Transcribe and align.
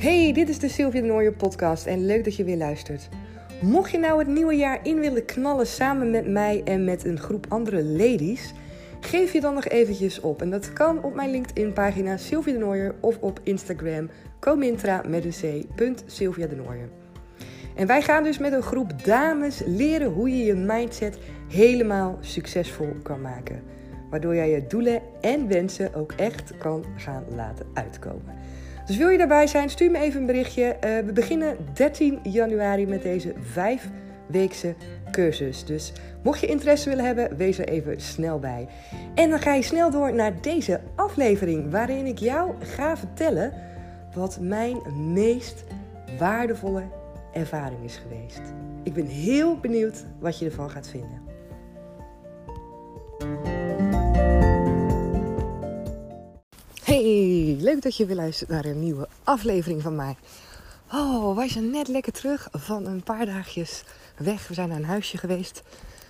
Hey, 0.00 0.32
dit 0.32 0.48
is 0.48 0.58
de 0.58 0.68
Sylvia 0.68 1.00
de 1.00 1.06
Nooijer 1.06 1.32
podcast 1.32 1.86
en 1.86 2.06
leuk 2.06 2.24
dat 2.24 2.36
je 2.36 2.44
weer 2.44 2.56
luistert. 2.56 3.08
Mocht 3.62 3.90
je 3.90 3.98
nou 3.98 4.18
het 4.18 4.28
nieuwe 4.28 4.54
jaar 4.54 4.80
in 4.82 5.00
willen 5.00 5.24
knallen 5.24 5.66
samen 5.66 6.10
met 6.10 6.28
mij 6.28 6.62
en 6.64 6.84
met 6.84 7.04
een 7.04 7.18
groep 7.18 7.46
andere 7.48 7.84
ladies, 7.84 8.52
geef 9.00 9.32
je 9.32 9.40
dan 9.40 9.54
nog 9.54 9.64
eventjes 9.64 10.20
op. 10.20 10.42
En 10.42 10.50
dat 10.50 10.72
kan 10.72 11.02
op 11.02 11.14
mijn 11.14 11.30
LinkedIn 11.30 11.72
pagina 11.72 12.16
Sylvia 12.16 12.52
de 12.52 12.58
Nooijer 12.58 12.94
of 13.00 13.18
op 13.18 13.40
Instagram 13.42 14.10
comintra 14.38 15.02
de. 15.02 16.88
En 17.74 17.86
wij 17.86 18.02
gaan 18.02 18.22
dus 18.22 18.38
met 18.38 18.52
een 18.52 18.62
groep 18.62 19.04
dames 19.04 19.62
leren 19.66 20.10
hoe 20.10 20.36
je 20.36 20.44
je 20.44 20.54
mindset 20.54 21.18
helemaal 21.48 22.18
succesvol 22.20 22.96
kan 23.02 23.20
maken. 23.20 23.62
Waardoor 24.10 24.34
jij 24.34 24.50
je 24.50 24.66
doelen 24.66 25.02
en 25.20 25.48
wensen 25.48 25.94
ook 25.94 26.12
echt 26.12 26.52
kan 26.58 26.84
gaan 26.96 27.24
laten 27.34 27.66
uitkomen. 27.74 28.39
Dus 28.90 28.98
wil 28.98 29.08
je 29.08 29.18
daarbij 29.18 29.46
zijn, 29.46 29.70
stuur 29.70 29.90
me 29.90 29.98
even 29.98 30.20
een 30.20 30.26
berichtje. 30.26 30.64
Uh, 30.64 30.98
we 31.06 31.12
beginnen 31.12 31.56
13 31.72 32.18
januari 32.22 32.86
met 32.86 33.02
deze 33.02 33.34
vijfweekse 33.40 34.74
cursus. 35.10 35.64
Dus 35.64 35.92
mocht 36.22 36.40
je 36.40 36.46
interesse 36.46 36.88
willen 36.88 37.04
hebben, 37.04 37.36
wees 37.36 37.58
er 37.58 37.68
even 37.68 38.00
snel 38.00 38.38
bij. 38.38 38.68
En 39.14 39.30
dan 39.30 39.38
ga 39.38 39.54
je 39.54 39.62
snel 39.62 39.90
door 39.90 40.14
naar 40.14 40.40
deze 40.40 40.80
aflevering, 40.94 41.70
waarin 41.70 42.06
ik 42.06 42.18
jou 42.18 42.54
ga 42.58 42.96
vertellen 42.96 43.52
wat 44.14 44.38
mijn 44.40 44.76
meest 45.12 45.64
waardevolle 46.18 46.82
ervaring 47.32 47.84
is 47.84 47.96
geweest. 47.96 48.40
Ik 48.82 48.92
ben 48.92 49.06
heel 49.06 49.58
benieuwd 49.60 50.04
wat 50.18 50.38
je 50.38 50.44
ervan 50.44 50.70
gaat 50.70 50.88
vinden. 50.88 51.20
Leuk 57.60 57.82
dat 57.82 57.96
je 57.96 58.06
weer 58.06 58.16
luistert 58.16 58.50
naar 58.50 58.64
een 58.64 58.80
nieuwe 58.80 59.08
aflevering 59.24 59.82
van 59.82 59.96
mij. 59.96 60.16
Oh, 60.92 61.36
wij 61.36 61.48
zijn 61.48 61.70
net 61.70 61.88
lekker 61.88 62.12
terug 62.12 62.48
van 62.52 62.86
een 62.86 63.02
paar 63.02 63.26
dagjes 63.26 63.82
weg. 64.16 64.48
We 64.48 64.54
zijn 64.54 64.68
naar 64.68 64.78
een 64.78 64.84
huisje 64.84 65.18
geweest. 65.18 65.62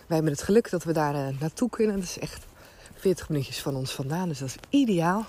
Wij 0.06 0.16
hebben 0.16 0.32
het 0.32 0.42
geluk 0.42 0.70
dat 0.70 0.84
we 0.84 0.92
daar 0.92 1.14
uh, 1.14 1.40
naartoe 1.40 1.70
kunnen. 1.70 1.94
Dat 1.94 2.04
is 2.04 2.18
echt 2.18 2.46
40 2.94 3.28
minuutjes 3.28 3.60
van 3.60 3.76
ons 3.76 3.92
vandaan, 3.92 4.28
dus 4.28 4.38
dat 4.38 4.48
is 4.48 4.56
ideaal. 4.80 5.26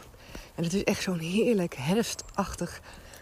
En 0.56 0.64
het 0.64 0.74
is 0.74 0.84
echt 0.84 1.02
zo'n 1.02 1.20
heerlijk 1.20 1.76
herfstachtig 1.78 2.82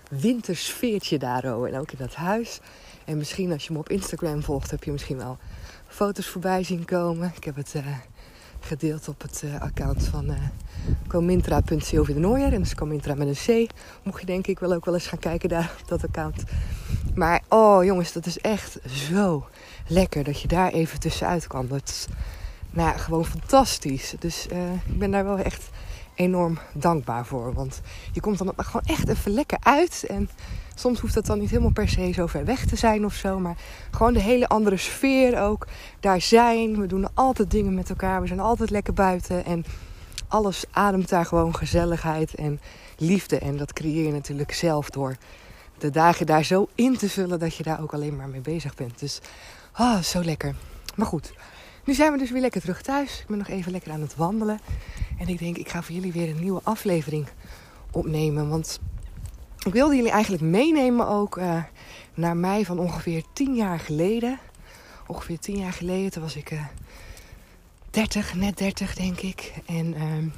wintersfeertje 0.10 1.18
daar. 1.18 1.56
Oh. 1.56 1.68
En 1.68 1.80
ook 1.80 1.92
in 1.92 1.98
dat 1.98 2.16
huis. 2.16 2.60
En 3.06 3.18
misschien 3.18 3.52
als 3.52 3.68
je 3.68 3.74
me 3.74 3.80
op 3.80 3.90
Instagram 3.90 4.44
volgt, 4.44 4.72
heb 4.72 4.84
je 4.84 4.92
misschien 4.92 5.18
wel 5.18 5.38
foto's 5.88 6.28
voorbij 6.28 6.64
zien 6.64 6.86
komen. 6.86 7.32
Ik 7.36 7.44
heb 7.44 7.56
het 7.56 7.74
uh, 7.76 7.88
gedeeld 8.60 9.08
op 9.08 9.22
het 9.22 9.42
uh, 9.46 9.62
account 9.62 10.04
van 10.04 10.30
uh, 10.30 10.36
comintra.sylvie 11.08 12.14
de 12.14 12.20
Nooijer. 12.20 12.54
En 12.54 12.62
dus 12.62 12.76
Comintra 12.76 13.16
met 13.16 13.28
een 13.28 13.68
C. 13.68 13.72
Mocht 14.04 14.20
je 14.20 14.26
denk 14.26 14.48
ik 14.48 14.60
wel 14.60 14.74
ook 14.74 14.86
wel 14.86 14.94
eens 14.94 15.08
gaan 15.08 15.20
kijken 15.20 15.50
daar 15.50 15.76
op 15.82 15.88
dat 15.88 16.04
account. 16.04 16.44
Maar 17.16 17.42
oh 17.48 17.84
jongens, 17.84 18.12
dat 18.12 18.26
is 18.26 18.38
echt 18.38 18.80
zo 18.88 19.48
lekker 19.88 20.24
dat 20.24 20.42
je 20.42 20.48
daar 20.48 20.72
even 20.72 21.00
tussenuit 21.00 21.48
kan. 21.48 21.68
Dat 21.68 21.90
is 21.90 22.08
nou, 22.70 22.98
gewoon 22.98 23.26
fantastisch. 23.26 24.14
Dus 24.20 24.48
ik 24.86 25.00
ben 25.00 25.12
daar 25.12 25.24
wel 25.24 25.38
echt 25.38 25.70
enorm 26.20 26.58
dankbaar 26.74 27.26
voor. 27.26 27.54
Want 27.54 27.82
je 28.12 28.20
komt 28.20 28.38
dan 28.38 28.54
gewoon 28.56 28.86
echt 28.86 29.10
even 29.10 29.32
lekker 29.32 29.58
uit. 29.62 30.06
En 30.08 30.30
soms 30.76 31.00
hoeft 31.00 31.14
dat 31.14 31.26
dan 31.26 31.40
niet 31.40 31.50
helemaal 31.50 31.72
per 31.72 31.90
se 31.90 32.12
zo 32.12 32.28
ver 32.28 32.46
weg 32.46 32.66
te 32.66 32.76
zijn 32.76 33.06
of 33.06 33.14
zo. 33.14 33.40
Maar 33.40 33.58
gewoon 33.92 34.14
de 34.14 34.22
hele 34.22 34.48
andere 34.48 34.78
sfeer 34.78 35.42
ook. 35.42 35.68
Daar 36.00 36.22
zijn. 36.22 36.80
We 36.80 36.88
doen 36.88 37.08
altijd 37.14 37.52
dingen 37.52 37.74
met 37.74 37.90
elkaar. 37.90 38.22
We 38.22 38.28
zijn 38.28 38.40
altijd 38.40 38.70
lekker 38.70 38.94
buiten. 38.94 39.46
En 39.46 39.66
alles 40.28 40.64
ademt 40.72 41.10
daar 41.10 41.26
gewoon 41.26 41.56
gezelligheid 41.56 42.36
en 42.36 42.60
liefde. 42.98 43.40
En 43.40 43.58
dat 43.58 43.74
creëer 43.74 44.06
je 44.06 44.12
natuurlijk 44.12 44.54
zelf 44.54 44.90
door 44.90 45.16
de 45.78 45.90
dagen 45.90 46.26
daar 46.26 46.44
zo 46.44 46.68
in 46.76 46.98
te 46.98 47.10
vullen 47.10 47.40
dat 47.40 47.56
je 47.56 47.64
daar 47.64 47.82
ook 47.82 47.94
alleen 47.94 48.16
maar 48.16 48.30
mee 48.30 48.42
bezig 48.42 48.76
bent. 48.76 49.00
Dus 49.00 49.22
ah, 49.72 50.02
zo 50.02 50.24
lekker. 50.24 50.56
Maar 50.96 51.08
goed, 51.08 51.34
nu 51.84 51.94
zijn 51.94 52.12
we 52.12 52.18
dus 52.18 52.32
weer 52.32 52.42
lekker 52.42 52.62
terug 52.62 52.82
thuis. 52.82 53.20
Ik 53.20 53.28
ben 53.28 53.38
nog 53.38 53.48
even 53.48 53.72
lekker 53.72 53.92
aan 53.92 54.02
het 54.02 54.16
wandelen. 54.16 54.60
En 55.20 55.28
ik 55.28 55.40
denk, 55.40 55.58
ik 55.58 55.70
ga 55.70 55.82
voor 55.84 55.96
jullie 55.96 56.12
weer 56.12 56.30
een 56.30 56.40
nieuwe 56.40 56.62
aflevering 56.64 57.28
opnemen. 57.92 58.50
Want 58.50 58.80
ik 59.66 59.74
wilde 59.74 59.96
jullie 59.96 60.12
eigenlijk 60.12 60.44
meenemen 60.44 61.08
ook 61.08 61.38
uh, 61.38 61.64
naar 62.14 62.38
mij 62.38 62.66
van 62.66 62.80
ongeveer 62.80 63.24
tien 63.34 63.56
jaar 63.56 63.80
geleden. 63.80 64.40
Ongeveer 65.08 65.40
tien 65.40 65.58
jaar 65.58 65.74
geleden, 65.74 66.12
toen 66.12 66.22
was 66.22 66.36
ik 66.36 66.52
uh, 66.52 66.66
30, 67.90 68.36
net 68.36 68.58
30 68.58 68.96
denk 68.96 69.20
ik. 69.20 69.54
En 69.66 69.94
uh, 69.94 70.32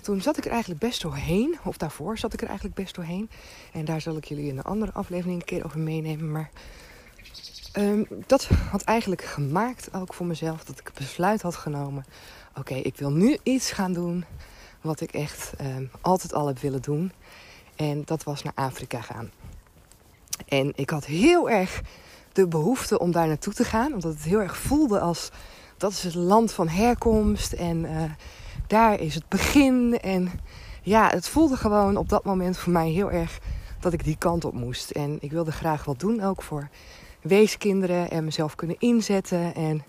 toen 0.00 0.20
zat 0.20 0.38
ik 0.38 0.44
er 0.44 0.50
eigenlijk 0.50 0.80
best 0.80 1.02
doorheen. 1.02 1.58
Of 1.64 1.76
daarvoor 1.76 2.18
zat 2.18 2.32
ik 2.32 2.40
er 2.40 2.48
eigenlijk 2.48 2.76
best 2.76 2.94
doorheen. 2.94 3.30
En 3.72 3.84
daar 3.84 4.00
zal 4.00 4.16
ik 4.16 4.24
jullie 4.24 4.48
in 4.48 4.58
een 4.58 4.64
andere 4.64 4.92
aflevering 4.92 5.40
een 5.40 5.46
keer 5.46 5.64
over 5.64 5.78
meenemen. 5.78 6.30
Maar 6.30 6.50
um, 7.76 8.06
dat 8.26 8.48
had 8.70 8.82
eigenlijk 8.82 9.22
gemaakt 9.22 9.94
ook 9.94 10.14
voor 10.14 10.26
mezelf 10.26 10.64
dat 10.64 10.78
ik 10.78 10.90
besluit 10.94 11.42
had 11.42 11.56
genomen 11.56 12.04
oké, 12.60 12.74
ik 12.74 12.96
wil 12.96 13.10
nu 13.10 13.38
iets 13.42 13.70
gaan 13.70 13.92
doen 13.92 14.24
wat 14.80 15.00
ik 15.00 15.12
echt 15.12 15.52
ehm, 15.56 15.84
altijd 16.00 16.34
al 16.34 16.46
heb 16.46 16.58
willen 16.58 16.82
doen. 16.82 17.12
En 17.76 18.02
dat 18.04 18.22
was 18.22 18.42
naar 18.42 18.52
Afrika 18.54 19.00
gaan. 19.00 19.30
En 20.48 20.72
ik 20.74 20.90
had 20.90 21.04
heel 21.04 21.50
erg 21.50 21.82
de 22.32 22.48
behoefte 22.48 22.98
om 22.98 23.10
daar 23.10 23.26
naartoe 23.26 23.52
te 23.52 23.64
gaan. 23.64 23.92
Omdat 23.92 24.12
het 24.12 24.22
heel 24.22 24.40
erg 24.40 24.56
voelde 24.56 25.00
als 25.00 25.30
dat 25.76 25.92
is 25.92 26.02
het 26.02 26.14
land 26.14 26.52
van 26.52 26.68
herkomst. 26.68 27.52
En 27.52 27.84
uh, 27.84 28.02
daar 28.66 29.00
is 29.00 29.14
het 29.14 29.28
begin. 29.28 29.98
En 30.00 30.30
ja, 30.82 31.08
het 31.08 31.28
voelde 31.28 31.56
gewoon 31.56 31.96
op 31.96 32.08
dat 32.08 32.24
moment 32.24 32.58
voor 32.58 32.72
mij 32.72 32.90
heel 32.90 33.10
erg 33.10 33.38
dat 33.80 33.92
ik 33.92 34.04
die 34.04 34.16
kant 34.16 34.44
op 34.44 34.54
moest. 34.54 34.90
En 34.90 35.18
ik 35.20 35.30
wilde 35.30 35.52
graag 35.52 35.84
wat 35.84 36.00
doen 36.00 36.22
ook 36.22 36.42
voor 36.42 36.68
weeskinderen 37.22 38.10
en 38.10 38.24
mezelf 38.24 38.54
kunnen 38.54 38.76
inzetten. 38.78 39.54
En 39.54 39.84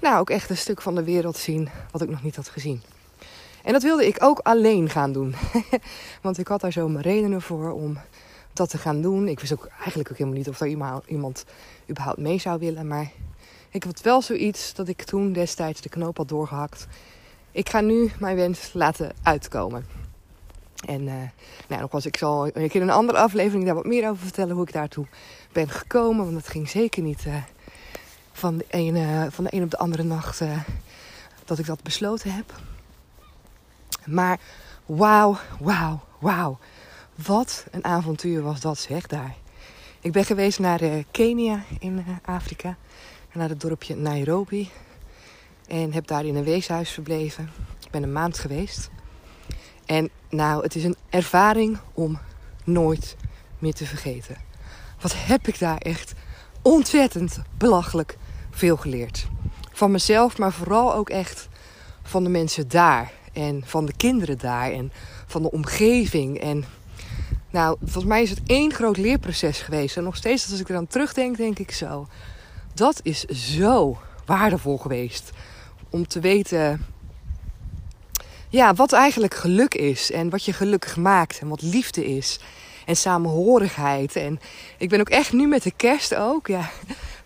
nou, 0.00 0.18
ook 0.18 0.30
echt 0.30 0.50
een 0.50 0.56
stuk 0.56 0.82
van 0.82 0.94
de 0.94 1.04
wereld 1.04 1.36
zien 1.36 1.68
wat 1.90 2.02
ik 2.02 2.08
nog 2.08 2.22
niet 2.22 2.36
had 2.36 2.48
gezien. 2.48 2.82
En 3.64 3.72
dat 3.72 3.82
wilde 3.82 4.06
ik 4.06 4.22
ook 4.22 4.38
alleen 4.38 4.90
gaan 4.90 5.12
doen. 5.12 5.34
Want 6.22 6.38
ik 6.38 6.48
had 6.48 6.60
daar 6.60 6.72
zo 6.72 6.88
mijn 6.88 7.04
redenen 7.04 7.42
voor 7.42 7.72
om 7.72 7.98
dat 8.52 8.70
te 8.70 8.78
gaan 8.78 9.02
doen. 9.02 9.28
Ik 9.28 9.40
wist 9.40 9.52
ook 9.52 9.68
eigenlijk 9.78 10.10
ook 10.10 10.16
helemaal 10.18 10.38
niet 10.38 10.48
of 10.48 10.60
er 10.60 11.02
iemand 11.06 11.44
überhaupt 11.90 12.18
mee 12.18 12.38
zou 12.38 12.58
willen. 12.58 12.86
Maar 12.86 13.10
ik 13.70 13.84
had 13.84 14.00
wel 14.00 14.22
zoiets 14.22 14.74
dat 14.74 14.88
ik 14.88 15.02
toen 15.02 15.32
destijds 15.32 15.80
de 15.80 15.88
knoop 15.88 16.16
had 16.16 16.28
doorgehakt. 16.28 16.86
Ik 17.52 17.68
ga 17.68 17.80
nu 17.80 18.10
mijn 18.18 18.36
wens 18.36 18.70
laten 18.72 19.12
uitkomen. 19.22 19.86
En 20.86 21.02
uh, 21.02 21.12
nou, 21.68 21.80
nog 21.80 21.90
was 21.90 22.06
ik 22.06 22.16
zal 22.16 22.46
in 22.46 22.82
een 22.82 22.90
andere 22.90 23.18
aflevering 23.18 23.64
daar 23.64 23.74
wat 23.74 23.86
meer 23.86 24.08
over 24.08 24.22
vertellen 24.22 24.54
hoe 24.54 24.66
ik 24.66 24.72
daartoe 24.72 25.06
ben 25.64 25.68
gekomen. 25.70 26.24
Want 26.24 26.36
het 26.36 26.48
ging 26.48 26.68
zeker 26.68 27.02
niet 27.02 27.24
uh, 27.26 27.34
van 28.32 28.56
de 28.56 28.64
ene, 28.68 29.28
van 29.30 29.44
de 29.44 29.54
een 29.54 29.62
op 29.62 29.70
de 29.70 29.78
andere 29.78 30.02
nacht 30.02 30.40
uh, 30.40 30.60
dat 31.44 31.58
ik 31.58 31.66
dat 31.66 31.82
besloten 31.82 32.32
heb. 32.32 32.60
Maar 34.04 34.38
wauw, 34.86 35.38
wauw, 35.60 36.00
wauw. 36.18 36.58
Wat 37.14 37.66
een 37.70 37.84
avontuur 37.84 38.42
was 38.42 38.60
dat 38.60 38.78
zeg 38.78 39.06
daar. 39.06 39.34
Ik 40.00 40.12
ben 40.12 40.24
geweest 40.24 40.58
naar 40.58 40.80
Kenia 41.10 41.62
in 41.78 42.04
Afrika. 42.24 42.76
Naar 43.32 43.48
het 43.48 43.60
dorpje 43.60 43.96
Nairobi. 43.96 44.70
En 45.66 45.92
heb 45.92 46.06
daar 46.06 46.24
in 46.24 46.36
een 46.36 46.44
weeshuis 46.44 46.90
verbleven. 46.90 47.50
Ik 47.84 47.90
ben 47.90 48.02
een 48.02 48.12
maand 48.12 48.38
geweest. 48.38 48.90
En 49.86 50.10
nou, 50.28 50.62
het 50.62 50.74
is 50.74 50.84
een 50.84 50.96
ervaring 51.10 51.78
om 51.94 52.18
nooit 52.64 53.16
meer 53.58 53.74
te 53.74 53.86
vergeten. 53.86 54.47
Wat 55.00 55.14
heb 55.16 55.48
ik 55.48 55.58
daar 55.58 55.78
echt 55.78 56.14
ontzettend 56.62 57.38
belachelijk 57.58 58.16
veel 58.50 58.76
geleerd. 58.76 59.26
Van 59.72 59.90
mezelf, 59.90 60.38
maar 60.38 60.52
vooral 60.52 60.94
ook 60.94 61.10
echt 61.10 61.48
van 62.02 62.24
de 62.24 62.30
mensen 62.30 62.68
daar. 62.68 63.12
En 63.32 63.62
van 63.66 63.86
de 63.86 63.92
kinderen 63.96 64.38
daar. 64.38 64.70
En 64.72 64.92
van 65.26 65.42
de 65.42 65.50
omgeving. 65.50 66.40
En 66.40 66.64
nou, 67.50 67.76
volgens 67.80 68.04
mij 68.04 68.22
is 68.22 68.30
het 68.30 68.40
één 68.46 68.72
groot 68.72 68.96
leerproces 68.96 69.60
geweest. 69.60 69.96
En 69.96 70.04
nog 70.04 70.16
steeds 70.16 70.50
als 70.50 70.60
ik 70.60 70.68
eraan 70.68 70.86
terugdenk, 70.86 71.36
denk 71.36 71.58
ik 71.58 71.70
zo. 71.70 72.06
Dat 72.74 73.00
is 73.02 73.24
zo 73.24 73.98
waardevol 74.26 74.78
geweest. 74.78 75.30
Om 75.90 76.06
te 76.06 76.20
weten 76.20 76.86
ja, 78.48 78.74
wat 78.74 78.92
eigenlijk 78.92 79.34
geluk 79.34 79.74
is. 79.74 80.10
En 80.10 80.30
wat 80.30 80.44
je 80.44 80.52
gelukkig 80.52 80.96
maakt. 80.96 81.38
En 81.38 81.48
wat 81.48 81.62
liefde 81.62 82.06
is. 82.06 82.40
En 82.88 82.96
samenhorigheid. 82.96 84.16
En 84.16 84.40
ik 84.78 84.88
ben 84.88 85.00
ook 85.00 85.08
echt 85.08 85.32
nu 85.32 85.46
met 85.46 85.62
de 85.62 85.72
kerst 85.76 86.14
ook. 86.14 86.46
Ja, 86.46 86.70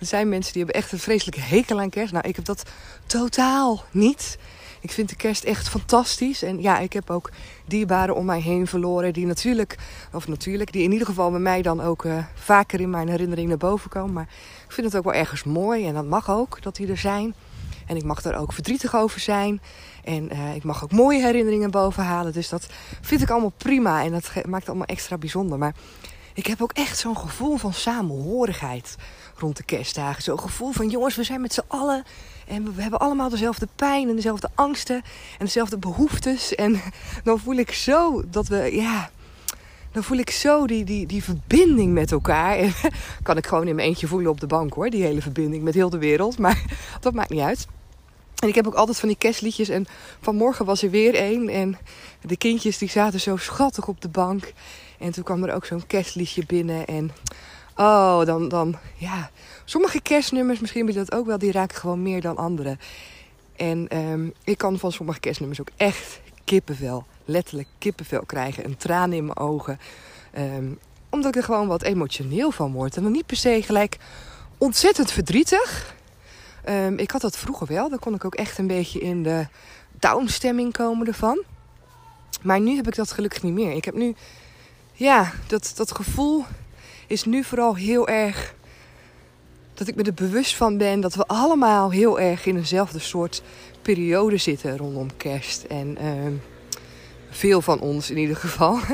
er 0.01 0.07
zijn 0.07 0.29
mensen 0.29 0.53
die 0.53 0.63
hebben 0.63 0.83
echt 0.83 0.93
een 0.93 0.99
vreselijke 0.99 1.41
hekel 1.41 1.81
aan 1.81 1.91
kerst. 1.91 2.13
Nou, 2.13 2.29
ik 2.29 2.37
heb 2.37 2.45
dat 2.45 2.63
totaal 3.07 3.85
niet. 3.91 4.39
Ik 4.81 4.91
vind 4.91 5.09
de 5.09 5.17
kerst 5.17 5.45
echt 5.45 5.69
fantastisch. 5.69 6.43
En 6.43 6.63
ja, 6.63 6.79
ik 6.79 6.93
heb 6.93 7.11
ook 7.11 7.31
dierbaren 7.65 8.17
om 8.17 8.25
mij 8.25 8.41
heen 8.41 8.67
verloren. 8.67 9.13
Die 9.13 9.27
natuurlijk, 9.27 9.77
of 10.13 10.29
natuurlijk, 10.29 10.73
die 10.73 10.83
in 10.83 10.93
ieder 10.93 11.07
geval 11.07 11.31
bij 11.31 11.41
mij 11.41 11.63
dan 11.63 11.81
ook 11.81 12.05
uh, 12.05 12.25
vaker 12.35 12.81
in 12.81 12.91
mijn 12.91 13.09
herinnering 13.09 13.49
naar 13.49 13.57
boven 13.57 13.91
komen. 13.91 14.13
Maar 14.13 14.29
ik 14.67 14.73
vind 14.73 14.87
het 14.87 14.97
ook 14.97 15.05
wel 15.05 15.15
ergens 15.15 15.45
mooi. 15.45 15.87
En 15.87 15.95
dat 15.95 16.07
mag 16.07 16.31
ook, 16.31 16.63
dat 16.63 16.77
die 16.77 16.89
er 16.89 16.99
zijn. 16.99 17.35
En 17.87 17.97
ik 17.97 18.05
mag 18.05 18.23
daar 18.23 18.39
ook 18.39 18.53
verdrietig 18.53 18.97
over 18.97 19.21
zijn. 19.21 19.61
En 20.05 20.33
uh, 20.33 20.55
ik 20.55 20.65
mag 20.65 20.85
ook 20.85 20.93
mooie 20.93 21.23
herinneringen 21.23 21.71
boven 21.71 22.05
halen. 22.05 22.33
Dus 22.33 22.49
dat 22.49 22.67
vind 23.01 23.23
ik 23.23 23.31
allemaal 23.31 23.53
prima. 23.57 24.03
En 24.05 24.13
dat 24.13 24.31
maakt 24.35 24.61
het 24.61 24.69
allemaal 24.69 24.87
extra 24.87 25.19
bijzonder. 25.19 25.59
Maar 25.59 25.75
ik 26.35 26.47
heb 26.47 26.63
ook 26.63 26.73
echt 26.73 26.99
zo'n 26.99 27.17
gevoel 27.17 27.57
van 27.57 27.73
samenhorigheid 27.73 28.97
rond 29.37 29.57
de 29.57 29.63
kerstdagen. 29.63 30.23
Zo'n 30.23 30.41
gevoel 30.41 30.73
van 30.73 30.89
jongens, 30.89 31.17
we 31.17 31.25
zijn 31.25 31.41
met 31.41 31.53
z'n 31.53 31.65
allen. 31.67 32.05
En 32.47 32.75
we 32.75 32.83
hebben 32.83 33.01
allemaal 33.01 33.29
dezelfde 33.29 33.69
pijn 33.77 34.09
en 34.09 34.15
dezelfde 34.15 34.49
angsten 34.55 34.97
en 35.39 35.45
dezelfde 35.45 35.79
behoeftes. 35.79 36.55
En 36.55 36.81
dan 37.25 37.39
voel 37.39 37.57
ik 37.57 37.73
zo 37.73 38.23
dat 38.31 38.49
we, 38.49 38.75
ja, 38.75 39.11
dan 39.93 40.03
voel 40.03 40.19
ik 40.19 40.31
zo 40.31 40.67
die, 40.67 40.85
die, 40.85 41.07
die 41.07 41.25
verbinding 41.25 41.93
met 41.93 42.13
elkaar. 42.13 42.57
En 42.57 42.73
kan 43.23 43.37
ik 43.37 43.47
gewoon 43.47 43.69
in 43.69 43.75
mijn 43.75 43.89
eentje 43.89 44.07
voelen 44.07 44.31
op 44.31 44.41
de 44.41 44.47
bank 44.47 44.75
hoor, 44.75 44.91
die 44.91 45.03
hele 45.03 45.23
verbinding 45.23 45.63
met 45.63 45.75
heel 45.75 45.91
de 45.91 45.99
wereld. 45.99 46.39
Maar 46.39 46.63
dat 47.01 47.15
maakt 47.15 47.31
niet 47.31 47.41
uit. 47.41 47.67
En 48.39 48.49
ik 48.49 48.55
heb 48.55 48.67
ook 48.67 48.75
altijd 48.75 48.99
van 48.99 49.09
die 49.09 49.19
kerstliedjes. 49.19 49.69
En 49.69 49.87
vanmorgen 50.21 50.65
was 50.65 50.83
er 50.83 50.91
weer 50.91 51.15
één. 51.15 51.49
En 51.49 51.79
de 52.21 52.37
kindjes 52.37 52.79
die 52.79 52.91
zaten 52.91 53.21
zo 53.21 53.37
schattig 53.37 53.89
op 53.89 54.01
de 54.01 54.09
bank. 54.09 54.53
En 54.99 55.13
toen 55.13 55.25
kwam 55.25 55.45
er 55.45 55.55
ook 55.55 55.65
zo'n 55.65 55.87
kerstliedje 55.87 56.47
binnen. 56.47 56.87
En 56.87 57.11
oh, 57.77 58.25
dan, 58.25 58.49
dan 58.49 58.77
ja. 58.97 59.31
Sommige 59.65 60.01
kerstnummers, 60.01 60.61
misschien 60.61 60.87
ben 60.87 60.95
je 60.95 61.01
dat 61.01 61.13
ook 61.13 61.27
wel, 61.27 61.39
die 61.39 61.53
raken 61.53 61.77
gewoon 61.77 62.03
meer 62.03 62.21
dan 62.21 62.37
andere. 62.37 62.77
En 63.57 63.89
ehm, 63.89 64.29
ik 64.45 64.59
kan 64.59 64.79
van 64.79 64.93
sommige 64.93 65.21
kerstnummers 65.21 65.61
ook 65.61 65.71
echt 65.77 66.21
kippenvel, 66.45 67.05
letterlijk 67.25 67.69
kippenvel 67.79 68.25
krijgen. 68.27 68.65
Een 68.65 68.77
traan 68.77 69.13
in 69.13 69.25
mijn 69.25 69.39
ogen. 69.39 69.79
Ehm, 70.31 70.67
omdat 71.11 71.31
ik 71.31 71.37
er 71.37 71.45
gewoon 71.45 71.67
wat 71.67 71.83
emotioneel 71.83 72.51
van 72.51 72.73
word. 72.73 72.97
En 72.97 73.03
dan 73.03 73.13
niet 73.13 73.27
per 73.27 73.37
se 73.37 73.63
gelijk 73.63 73.97
ontzettend 74.59 75.11
verdrietig. 75.11 75.95
Ehm, 76.65 76.95
ik 76.97 77.11
had 77.11 77.21
dat 77.21 77.39
vroeger 77.39 77.67
wel. 77.67 77.89
Dan 77.89 77.99
kon 77.99 78.15
ik 78.15 78.25
ook 78.25 78.35
echt 78.35 78.59
een 78.59 78.67
beetje 78.67 79.01
in 79.01 79.23
de 79.23 79.47
downstemming 79.99 80.73
komen 80.73 81.07
ervan. 81.07 81.43
Maar 82.43 82.61
nu 82.61 82.77
heb 82.77 82.87
ik 82.87 82.95
dat 82.95 83.13
gelukkig 83.13 83.43
niet 83.43 83.53
meer. 83.53 83.73
Ik 83.73 83.85
heb 83.85 83.95
nu, 83.95 84.15
ja, 84.93 85.33
dat, 85.47 85.73
dat 85.77 85.95
gevoel 85.95 86.45
is 87.07 87.25
nu 87.25 87.45
vooral 87.45 87.77
heel 87.77 88.09
erg 88.09 88.55
dat 89.75 89.89
ik 89.89 89.95
me 89.95 90.03
er 90.03 90.15
bewust 90.15 90.57
van 90.57 90.79
ben 90.79 91.01
dat 91.01 91.15
we 91.15 91.27
allemaal 91.27 91.91
heel 91.91 92.21
erg 92.21 92.47
in 92.47 92.57
eenzelfde 92.57 92.99
soort 92.99 93.43
periode 93.83 94.37
zitten 94.37 94.77
rondom 94.77 95.17
kerst. 95.17 95.63
En 95.63 95.97
ehm, 95.99 96.33
veel 97.33 97.61
van 97.61 97.81
ons 97.81 98.11
in 98.11 98.17
ieder 98.17 98.37
geval. 98.37 98.79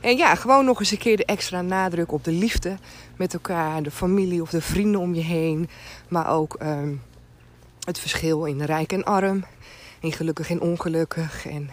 En 0.00 0.16
ja, 0.16 0.34
gewoon 0.34 0.64
nog 0.64 0.78
eens 0.78 0.90
een 0.90 0.98
keer 0.98 1.16
de 1.16 1.24
extra 1.24 1.62
nadruk 1.62 2.12
op 2.12 2.24
de 2.24 2.32
liefde 2.32 2.76
met 3.16 3.32
elkaar, 3.32 3.82
de 3.82 3.90
familie 3.90 4.42
of 4.42 4.50
de 4.50 4.60
vrienden 4.60 5.00
om 5.00 5.14
je 5.14 5.22
heen. 5.22 5.68
Maar 6.08 6.28
ook 6.28 6.54
ehm, 6.54 6.94
het 7.84 7.98
verschil 7.98 8.44
in 8.44 8.62
rijk 8.62 8.92
en 8.92 9.04
arm, 9.04 9.44
in 10.00 10.12
gelukkig 10.12 10.50
en 10.50 10.60
ongelukkig, 10.60 11.46
en 11.46 11.70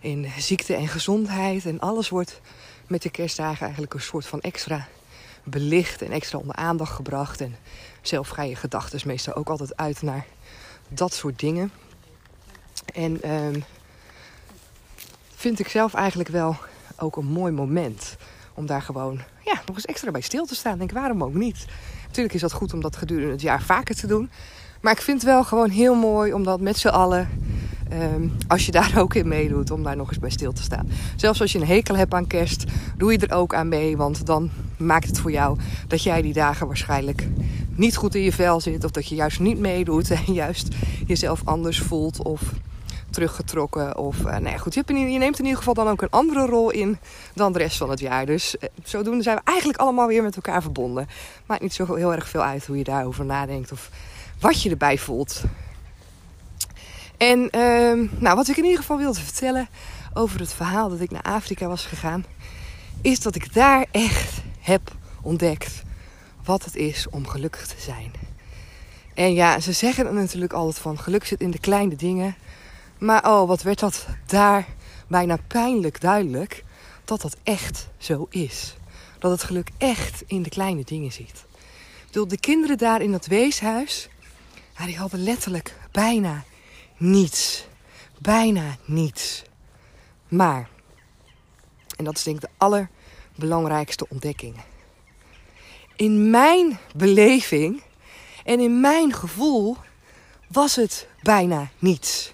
in 0.00 0.26
ziekte 0.38 0.74
en 0.74 0.88
gezondheid. 0.88 1.66
En 1.66 1.80
alles 1.80 2.08
wordt 2.08 2.40
met 2.86 3.02
de 3.02 3.10
kerstdagen 3.10 3.62
eigenlijk 3.62 3.94
een 3.94 4.00
soort 4.00 4.26
van 4.26 4.40
extra 4.40 4.88
belicht 5.44 6.02
en 6.02 6.10
extra 6.10 6.38
onder 6.38 6.56
aandacht 6.56 6.92
gebracht. 6.92 7.40
En 7.40 7.56
zelf 8.02 8.28
ga 8.28 8.42
je 8.42 8.56
gedachten 8.56 9.00
meestal 9.04 9.34
ook 9.34 9.48
altijd 9.48 9.76
uit 9.76 10.02
naar 10.02 10.26
dat 10.88 11.14
soort 11.14 11.38
dingen. 11.38 11.72
En 12.94 13.30
um, 13.30 13.64
vind 15.44 15.58
ik 15.58 15.68
zelf 15.68 15.94
eigenlijk 15.94 16.28
wel 16.28 16.56
ook 16.98 17.16
een 17.16 17.26
mooi 17.26 17.52
moment 17.52 18.16
om 18.54 18.66
daar 18.66 18.82
gewoon 18.82 19.20
ja, 19.44 19.62
nog 19.66 19.76
eens 19.76 19.84
extra 19.84 20.10
bij 20.10 20.20
stil 20.20 20.46
te 20.46 20.54
staan. 20.54 20.78
Denk, 20.78 20.92
waarom 20.92 21.24
ook 21.24 21.34
niet? 21.34 21.66
Natuurlijk 22.06 22.34
is 22.34 22.40
dat 22.40 22.52
goed 22.52 22.72
om 22.72 22.80
dat 22.80 22.96
gedurende 22.96 23.30
het 23.32 23.40
jaar 23.40 23.62
vaker 23.62 23.94
te 23.94 24.06
doen. 24.06 24.30
Maar 24.80 24.92
ik 24.92 25.00
vind 25.00 25.20
het 25.20 25.30
wel 25.30 25.44
gewoon 25.44 25.70
heel 25.70 25.94
mooi 25.94 26.32
om 26.32 26.44
dat 26.44 26.60
met 26.60 26.78
z'n 26.78 26.88
allen, 26.88 27.28
um, 27.92 28.32
als 28.48 28.66
je 28.66 28.72
daar 28.72 28.92
ook 29.02 29.14
in 29.14 29.28
meedoet, 29.28 29.70
om 29.70 29.82
daar 29.82 29.96
nog 29.96 30.08
eens 30.08 30.18
bij 30.18 30.30
stil 30.30 30.52
te 30.52 30.62
staan. 30.62 30.88
Zelfs 31.16 31.40
als 31.40 31.52
je 31.52 31.58
een 31.58 31.66
hekel 31.66 31.96
hebt 31.96 32.14
aan 32.14 32.26
kerst, 32.26 32.64
doe 32.96 33.12
je 33.12 33.18
er 33.18 33.36
ook 33.36 33.54
aan 33.54 33.68
mee. 33.68 33.96
Want 33.96 34.26
dan 34.26 34.50
maakt 34.76 35.06
het 35.06 35.18
voor 35.18 35.32
jou 35.32 35.58
dat 35.88 36.02
jij 36.02 36.22
die 36.22 36.32
dagen 36.32 36.66
waarschijnlijk 36.66 37.28
niet 37.76 37.96
goed 37.96 38.14
in 38.14 38.22
je 38.22 38.32
vel 38.32 38.60
zit. 38.60 38.84
Of 38.84 38.90
dat 38.90 39.06
je 39.08 39.14
juist 39.14 39.40
niet 39.40 39.58
meedoet 39.58 40.10
en 40.10 40.32
juist 40.44 40.68
jezelf 41.06 41.40
anders 41.44 41.80
voelt. 41.80 42.22
Of 42.22 42.52
teruggetrokken. 43.14 43.96
Of 43.96 44.18
uh, 44.18 44.24
nou 44.24 44.48
ja, 44.48 44.56
goed, 44.56 44.74
je, 44.74 44.82
je, 44.86 45.18
neemt 45.18 45.38
in 45.38 45.44
ieder 45.44 45.58
geval 45.58 45.74
dan 45.74 45.88
ook 45.88 46.02
een 46.02 46.10
andere 46.10 46.46
rol 46.46 46.70
in 46.70 46.98
dan 47.34 47.52
de 47.52 47.58
rest 47.58 47.76
van 47.76 47.90
het 47.90 48.00
jaar. 48.00 48.26
Dus 48.26 48.56
uh, 48.60 48.68
zodoende 48.84 49.22
zijn 49.22 49.36
we 49.36 49.42
eigenlijk 49.44 49.78
allemaal 49.78 50.06
weer 50.06 50.22
met 50.22 50.36
elkaar 50.36 50.62
verbonden. 50.62 51.08
Maakt 51.46 51.62
niet 51.62 51.74
zo 51.74 51.94
heel 51.94 52.12
erg 52.12 52.28
veel 52.28 52.42
uit 52.42 52.66
hoe 52.66 52.78
je 52.78 52.84
daarover 52.84 53.24
nadenkt 53.24 53.72
of 53.72 53.90
wat 54.40 54.62
je 54.62 54.70
erbij 54.70 54.98
voelt. 54.98 55.42
En 57.16 57.38
uh, 57.38 58.10
nou, 58.20 58.36
wat 58.36 58.48
ik 58.48 58.56
in 58.56 58.64
ieder 58.64 58.78
geval 58.78 58.98
wilde 58.98 59.20
vertellen 59.20 59.68
over 60.14 60.40
het 60.40 60.52
verhaal 60.52 60.88
dat 60.88 61.00
ik 61.00 61.10
naar 61.10 61.22
Afrika 61.22 61.66
was 61.66 61.86
gegaan, 61.86 62.24
is 63.02 63.20
dat 63.20 63.34
ik 63.34 63.54
daar 63.54 63.86
echt 63.90 64.42
heb 64.60 64.92
ontdekt 65.22 65.82
wat 66.44 66.64
het 66.64 66.76
is 66.76 67.06
om 67.10 67.26
gelukkig 67.26 67.66
te 67.66 67.80
zijn. 67.80 68.12
En 69.14 69.34
ja, 69.34 69.60
ze 69.60 69.72
zeggen 69.72 70.14
natuurlijk 70.14 70.52
altijd 70.52 70.78
van 70.78 70.98
geluk 70.98 71.24
zit 71.24 71.40
in 71.40 71.50
de 71.50 71.58
kleine 71.58 71.96
dingen. 71.96 72.34
Maar 72.98 73.30
oh, 73.30 73.48
wat 73.48 73.62
werd 73.62 73.78
dat 73.78 74.06
daar 74.26 74.66
bijna 75.08 75.38
pijnlijk 75.46 76.00
duidelijk 76.00 76.64
dat 77.04 77.20
dat 77.20 77.36
echt 77.42 77.88
zo 77.98 78.26
is. 78.30 78.76
Dat 79.18 79.30
het 79.30 79.42
geluk 79.42 79.70
echt 79.78 80.22
in 80.26 80.42
de 80.42 80.50
kleine 80.50 80.84
dingen 80.84 81.12
zit. 81.12 81.44
De 82.10 82.38
kinderen 82.40 82.78
daar 82.78 83.02
in 83.02 83.12
dat 83.12 83.26
weeshuis, 83.26 84.08
die 84.84 84.98
hadden 84.98 85.22
letterlijk 85.22 85.74
bijna 85.90 86.44
niets. 86.96 87.66
Bijna 88.18 88.76
niets. 88.84 89.42
Maar, 90.28 90.68
en 91.96 92.04
dat 92.04 92.16
is 92.16 92.22
denk 92.22 92.36
ik 92.36 92.42
de 92.42 92.50
allerbelangrijkste 92.56 94.08
ontdekking. 94.08 94.56
In 95.96 96.30
mijn 96.30 96.78
beleving 96.96 97.82
en 98.44 98.60
in 98.60 98.80
mijn 98.80 99.12
gevoel 99.12 99.76
was 100.48 100.76
het 100.76 101.08
bijna 101.22 101.70
niets. 101.78 102.33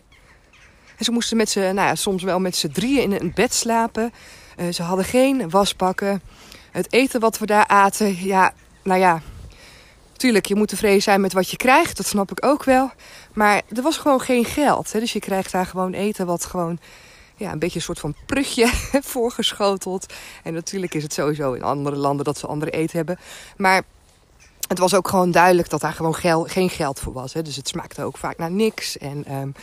En 1.01 1.07
ze 1.07 1.13
moesten 1.13 1.37
met 1.37 1.51
z'n, 1.51 1.59
nou 1.59 1.75
ja, 1.75 1.95
soms 1.95 2.23
wel 2.23 2.41
met 2.41 2.57
z'n 2.57 2.69
drieën 2.69 3.03
in 3.03 3.13
een 3.13 3.33
bed 3.35 3.55
slapen. 3.55 4.13
Uh, 4.57 4.73
ze 4.73 4.83
hadden 4.83 5.05
geen 5.05 5.51
waspakken. 5.51 6.23
Het 6.71 6.93
eten 6.93 7.21
wat 7.21 7.39
we 7.39 7.47
daar 7.47 7.67
aten, 7.67 8.25
ja, 8.25 8.53
nou 8.83 9.01
ja. 9.01 9.23
Tuurlijk, 10.13 10.47
je 10.47 10.55
moet 10.55 10.69
tevreden 10.69 11.03
zijn 11.03 11.21
met 11.21 11.33
wat 11.33 11.51
je 11.51 11.57
krijgt, 11.57 11.97
dat 11.97 12.07
snap 12.07 12.31
ik 12.31 12.45
ook 12.45 12.65
wel. 12.65 12.91
Maar 13.33 13.63
er 13.77 13.83
was 13.83 13.97
gewoon 13.97 14.21
geen 14.21 14.45
geld. 14.45 14.93
Hè? 14.93 15.01
Dus 15.01 15.13
je 15.13 15.19
krijgt 15.19 15.53
daar 15.53 15.67
gewoon 15.67 15.93
eten 15.93 16.27
wat 16.27 16.45
gewoon 16.45 16.79
ja, 17.37 17.53
een 17.53 17.59
beetje 17.59 17.77
een 17.77 17.85
soort 17.85 18.01
van 18.01 18.15
prutje 18.27 18.67
voorgeschoteld. 19.15 20.13
En 20.43 20.55
natuurlijk 20.55 20.95
is 20.95 21.03
het 21.03 21.13
sowieso 21.13 21.53
in 21.53 21.63
andere 21.63 21.97
landen 21.97 22.25
dat 22.25 22.39
ze 22.39 22.47
andere 22.47 22.71
eten 22.71 22.97
hebben. 22.97 23.19
Maar 23.57 23.83
het 24.69 24.79
was 24.79 24.95
ook 24.95 25.09
gewoon 25.09 25.31
duidelijk 25.31 25.71
dat 25.71 25.81
daar 25.81 25.93
gewoon 25.93 26.49
geen 26.49 26.71
geld 26.71 27.01
voor 27.01 27.13
was. 27.13 27.33
Hè? 27.33 27.43
Dus 27.43 27.57
het 27.57 27.69
smaakte 27.69 28.03
ook 28.03 28.17
vaak 28.17 28.39
naar 28.39 28.51
niks. 28.51 28.99
En 28.99 29.35
um, 29.35 29.55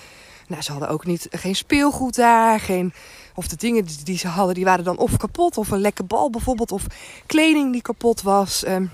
nou, 0.47 0.61
ze 0.61 0.71
hadden 0.71 0.89
ook 0.89 1.05
niet, 1.05 1.27
geen 1.31 1.55
speelgoed 1.55 2.15
daar. 2.15 2.59
Geen, 2.59 2.93
of 3.35 3.47
de 3.47 3.55
dingen 3.55 3.85
die 4.03 4.17
ze 4.17 4.27
hadden, 4.27 4.55
die 4.55 4.65
waren 4.65 4.83
dan 4.83 4.97
of 4.97 5.17
kapot. 5.17 5.57
Of 5.57 5.71
een 5.71 5.79
lekke 5.79 6.03
bal 6.03 6.29
bijvoorbeeld. 6.29 6.71
Of 6.71 6.85
kleding 7.25 7.71
die 7.71 7.81
kapot 7.81 8.21
was. 8.21 8.67
Um, 8.67 8.91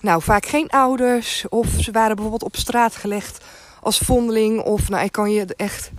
nou, 0.00 0.22
vaak 0.22 0.46
geen 0.46 0.68
ouders. 0.68 1.48
Of 1.48 1.68
ze 1.80 1.90
waren 1.90 2.14
bijvoorbeeld 2.14 2.52
op 2.52 2.56
straat 2.56 2.96
gelegd 2.96 3.44
als 3.80 3.98
vondeling. 3.98 4.62
Of 4.62 4.88
nou, 4.88 5.04
ik 5.04 5.12
kan 5.12 5.30
je 5.30 5.46
echt 5.56 5.90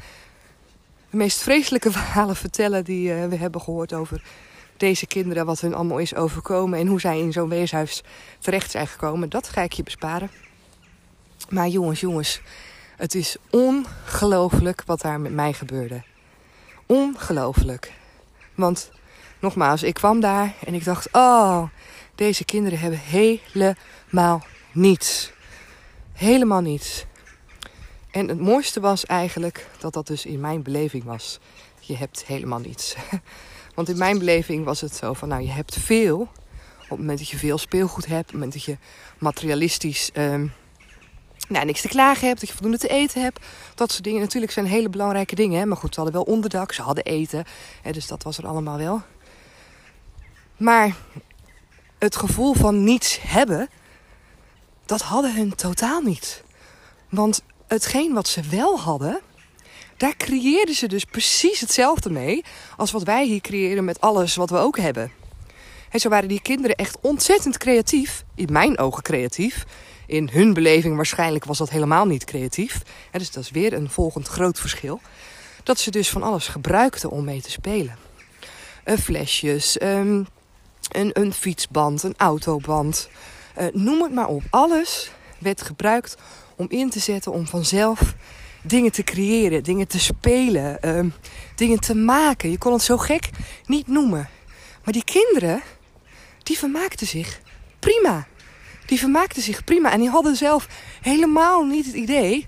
de 1.09 1.17
meest 1.17 1.41
vreselijke 1.41 1.91
verhalen 1.99 2.35
vertellen 2.35 2.83
die 2.83 3.09
uh, 3.09 3.25
we 3.25 3.35
hebben 3.35 3.61
gehoord 3.61 3.93
over 3.93 4.21
deze 4.77 5.05
kinderen. 5.05 5.45
Wat 5.45 5.59
hun 5.59 5.73
allemaal 5.73 5.97
is 5.97 6.15
overkomen. 6.15 6.79
En 6.79 6.87
hoe 6.87 6.99
zij 6.99 7.19
in 7.19 7.31
zo'n 7.31 7.49
weeshuis 7.49 8.03
terecht 8.39 8.71
zijn 8.71 8.87
gekomen. 8.87 9.29
Dat 9.29 9.49
ga 9.49 9.61
ik 9.61 9.73
je 9.73 9.83
besparen. 9.83 10.29
Maar 11.49 11.67
jongens, 11.67 11.99
jongens. 11.99 12.41
Het 12.97 13.15
is 13.15 13.37
ongelooflijk 13.49 14.83
wat 14.85 15.01
daar 15.01 15.19
met 15.19 15.33
mij 15.33 15.53
gebeurde. 15.53 16.03
Ongelooflijk. 16.85 17.93
Want 18.55 18.91
nogmaals, 19.39 19.83
ik 19.83 19.93
kwam 19.93 20.19
daar 20.19 20.53
en 20.65 20.73
ik 20.73 20.83
dacht: 20.83 21.07
oh, 21.11 21.63
deze 22.15 22.45
kinderen 22.45 22.79
hebben 22.79 22.99
helemaal 22.99 24.43
niets. 24.71 25.31
Helemaal 26.13 26.61
niets. 26.61 27.05
En 28.11 28.27
het 28.27 28.39
mooiste 28.39 28.79
was 28.79 29.05
eigenlijk 29.05 29.67
dat 29.79 29.93
dat 29.93 30.07
dus 30.07 30.25
in 30.25 30.39
mijn 30.39 30.61
beleving 30.63 31.03
was. 31.03 31.39
Je 31.79 31.97
hebt 31.97 32.25
helemaal 32.25 32.59
niets. 32.59 32.95
Want 33.75 33.89
in 33.89 33.97
mijn 33.97 34.17
beleving 34.17 34.65
was 34.65 34.81
het 34.81 34.95
zo 34.95 35.13
van: 35.13 35.27
nou, 35.27 35.41
je 35.41 35.51
hebt 35.51 35.75
veel. 35.75 36.19
Op 36.19 36.89
het 36.89 36.99
moment 36.99 37.19
dat 37.19 37.29
je 37.29 37.37
veel 37.37 37.57
speelgoed 37.57 38.05
hebt, 38.05 38.19
op 38.19 38.25
het 38.25 38.33
moment 38.33 38.53
dat 38.53 38.63
je 38.63 38.77
materialistisch. 39.17 40.11
Um, 40.13 40.53
nou, 41.47 41.65
niks 41.65 41.81
te 41.81 41.87
klagen 41.87 42.27
hebt, 42.27 42.39
dat 42.39 42.49
je 42.49 42.55
voldoende 42.55 42.77
te 42.77 42.87
eten 42.87 43.21
hebt. 43.21 43.45
Dat 43.75 43.91
soort 43.91 44.03
dingen. 44.03 44.21
Natuurlijk 44.21 44.51
zijn 44.51 44.65
hele 44.65 44.89
belangrijke 44.89 45.35
dingen. 45.35 45.59
Hè? 45.59 45.65
Maar 45.65 45.77
goed, 45.77 45.93
ze 45.93 46.01
hadden 46.01 46.23
wel 46.23 46.33
onderdak, 46.33 46.71
ze 46.71 46.81
hadden 46.81 47.03
eten. 47.03 47.45
Hè? 47.81 47.91
Dus 47.91 48.07
dat 48.07 48.23
was 48.23 48.37
er 48.37 48.47
allemaal 48.47 48.77
wel. 48.77 49.01
Maar 50.57 50.95
het 51.97 52.15
gevoel 52.15 52.53
van 52.53 52.83
niets 52.83 53.19
hebben, 53.21 53.69
dat 54.85 55.01
hadden 55.01 55.35
hun 55.35 55.55
totaal 55.55 56.01
niet. 56.01 56.43
Want 57.09 57.43
hetgeen 57.67 58.13
wat 58.13 58.27
ze 58.27 58.41
wel 58.41 58.79
hadden, 58.79 59.21
daar 59.97 60.17
creëerden 60.17 60.75
ze 60.75 60.87
dus 60.87 61.03
precies 61.03 61.59
hetzelfde 61.59 62.09
mee 62.09 62.43
als 62.77 62.91
wat 62.91 63.03
wij 63.03 63.25
hier 63.25 63.41
creëren 63.41 63.85
met 63.85 64.01
alles 64.01 64.35
wat 64.35 64.49
we 64.49 64.57
ook 64.57 64.77
hebben. 64.77 65.11
En 65.89 65.99
zo 65.99 66.09
waren 66.09 66.27
die 66.27 66.41
kinderen 66.41 66.75
echt 66.75 66.97
ontzettend 67.01 67.57
creatief. 67.57 68.23
In 68.35 68.51
mijn 68.51 68.77
ogen 68.77 69.03
creatief. 69.03 69.65
In 70.07 70.29
hun 70.31 70.53
beleving 70.53 70.95
waarschijnlijk 70.95 71.45
was 71.45 71.57
dat 71.57 71.69
helemaal 71.69 72.05
niet 72.05 72.23
creatief. 72.23 72.81
dus 73.11 73.31
dat 73.31 73.43
is 73.43 73.51
weer 73.51 73.73
een 73.73 73.89
volgend 73.89 74.27
groot 74.27 74.59
verschil. 74.59 75.01
Dat 75.63 75.79
ze 75.79 75.91
dus 75.91 76.09
van 76.09 76.23
alles 76.23 76.47
gebruikten 76.47 77.09
om 77.09 77.23
mee 77.23 77.41
te 77.41 77.51
spelen. 77.51 77.97
Flesjes, 78.85 79.81
um, 79.81 80.27
een, 80.91 81.09
een 81.13 81.33
fietsband, 81.33 82.03
een 82.03 82.13
autoband. 82.17 83.09
Uh, 83.57 83.65
noem 83.73 84.01
het 84.01 84.13
maar 84.13 84.27
op. 84.27 84.43
Alles 84.49 85.11
werd 85.37 85.61
gebruikt 85.61 86.17
om 86.55 86.65
in 86.69 86.89
te 86.89 86.99
zetten 86.99 87.31
om 87.31 87.47
vanzelf 87.47 88.15
dingen 88.61 88.91
te 88.91 89.03
creëren, 89.03 89.63
dingen 89.63 89.87
te 89.87 89.99
spelen, 89.99 90.97
um, 90.97 91.13
dingen 91.55 91.79
te 91.79 91.95
maken. 91.95 92.51
Je 92.51 92.57
kon 92.57 92.73
het 92.73 92.81
zo 92.81 92.97
gek 92.97 93.29
niet 93.65 93.87
noemen. 93.87 94.29
Maar 94.83 94.93
die 94.93 95.03
kinderen, 95.03 95.61
die 96.43 96.57
vermaakten 96.57 97.07
zich 97.07 97.41
prima. 97.79 98.27
Die 98.87 98.99
vermaakten 98.99 99.41
zich 99.41 99.63
prima 99.63 99.91
en 99.91 99.99
die 99.99 100.09
hadden 100.09 100.35
zelf 100.35 100.67
helemaal 101.01 101.65
niet 101.65 101.85
het 101.85 101.95
idee 101.95 102.47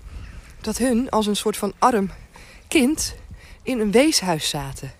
dat 0.60 0.78
hun 0.78 1.10
als 1.10 1.26
een 1.26 1.36
soort 1.36 1.56
van 1.56 1.72
arm 1.78 2.10
kind 2.68 3.14
in 3.62 3.80
een 3.80 3.90
weeshuis 3.90 4.48
zaten. 4.48 4.92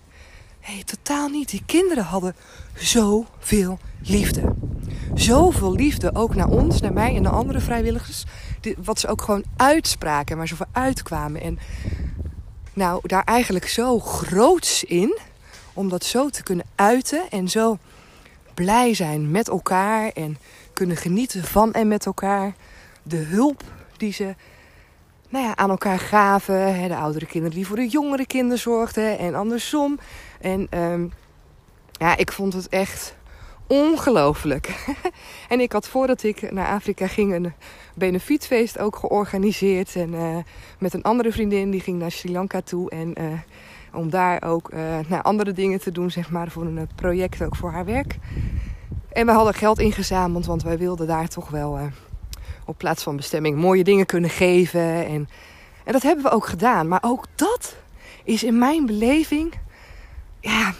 hey, 0.59 0.83
totaal 0.83 1.27
niet. 1.27 1.49
Die 1.49 1.63
kinderen 1.65 2.03
hadden 2.03 2.35
zoveel 2.75 3.79
liefde. 4.01 4.53
Zoveel 5.13 5.73
liefde 5.73 6.15
ook 6.15 6.35
naar 6.35 6.49
ons, 6.49 6.81
naar 6.81 6.93
mij 6.93 7.15
en 7.15 7.23
de 7.23 7.29
andere 7.29 7.59
vrijwilligers. 7.59 8.23
Wat 8.83 8.99
ze 8.99 9.07
ook 9.07 9.21
gewoon 9.21 9.43
uitspraken, 9.55 10.37
maar 10.37 10.47
zoveel 10.47 10.65
uitkwamen. 10.71 11.41
En 11.41 11.59
nou, 12.73 13.07
daar 13.07 13.23
eigenlijk 13.23 13.67
zo 13.67 13.99
groots 13.99 14.83
in. 14.83 15.17
Om 15.73 15.89
dat 15.89 16.03
zo 16.03 16.29
te 16.29 16.43
kunnen 16.43 16.65
uiten 16.75 17.29
en 17.29 17.49
zo 17.49 17.77
blij 18.53 18.93
zijn 18.93 19.31
met 19.31 19.47
elkaar. 19.47 20.09
En 20.09 20.37
kunnen 20.81 20.99
genieten 20.99 21.43
van 21.43 21.73
en 21.73 21.87
met 21.87 22.05
elkaar. 22.05 22.53
De 23.03 23.17
hulp 23.17 23.63
die 23.97 24.13
ze 24.13 24.35
nou 25.29 25.45
ja, 25.45 25.55
aan 25.55 25.69
elkaar 25.69 25.99
gaven. 25.99 26.87
De 26.87 26.95
oudere 26.95 27.25
kinderen 27.25 27.57
die 27.57 27.67
voor 27.67 27.75
de 27.75 27.87
jongere 27.87 28.25
kinderen 28.25 28.59
zorgden 28.59 29.17
en 29.17 29.35
andersom. 29.35 29.99
En 30.39 30.67
um, 30.79 31.11
ja, 31.91 32.17
ik 32.17 32.31
vond 32.31 32.53
het 32.53 32.69
echt 32.69 33.15
ongelooflijk. 33.67 34.95
en 35.49 35.59
ik 35.59 35.71
had 35.71 35.87
voordat 35.87 36.23
ik 36.23 36.51
naar 36.51 36.67
Afrika 36.67 37.07
ging 37.07 37.33
een 37.33 37.53
benefietfeest 37.95 38.79
ook 38.79 38.95
georganiseerd. 38.95 39.95
En 39.95 40.13
uh, 40.13 40.37
met 40.79 40.93
een 40.93 41.03
andere 41.03 41.31
vriendin 41.31 41.71
die 41.71 41.81
ging 41.81 41.99
naar 41.99 42.11
Sri 42.11 42.31
Lanka 42.31 42.61
toe. 42.61 42.89
En 42.89 43.21
uh, 43.21 43.25
om 43.93 44.09
daar 44.09 44.43
ook 44.43 44.71
uh, 44.73 44.79
nou, 45.07 45.23
andere 45.23 45.51
dingen 45.51 45.79
te 45.79 45.91
doen, 45.91 46.11
zeg 46.11 46.29
maar, 46.29 46.51
voor 46.51 46.65
een 46.65 46.89
project 46.95 47.43
ook 47.43 47.55
voor 47.55 47.71
haar 47.71 47.85
werk. 47.85 48.17
En 49.11 49.25
we 49.25 49.31
hadden 49.31 49.53
geld 49.53 49.79
ingezameld, 49.79 50.45
want 50.45 50.63
wij 50.63 50.77
wilden 50.77 51.07
daar 51.07 51.27
toch 51.27 51.49
wel 51.49 51.79
op 52.65 52.77
plaats 52.77 53.03
van 53.03 53.15
bestemming 53.15 53.57
mooie 53.57 53.83
dingen 53.83 54.05
kunnen 54.05 54.29
geven. 54.29 55.05
En, 55.05 55.29
en 55.83 55.93
dat 55.93 56.01
hebben 56.01 56.23
we 56.23 56.31
ook 56.31 56.45
gedaan. 56.45 56.87
Maar 56.87 57.03
ook 57.03 57.25
dat 57.35 57.75
is 58.23 58.43
in 58.43 58.57
mijn 58.57 58.85
beleving 58.85 59.53
ja, 60.39 60.73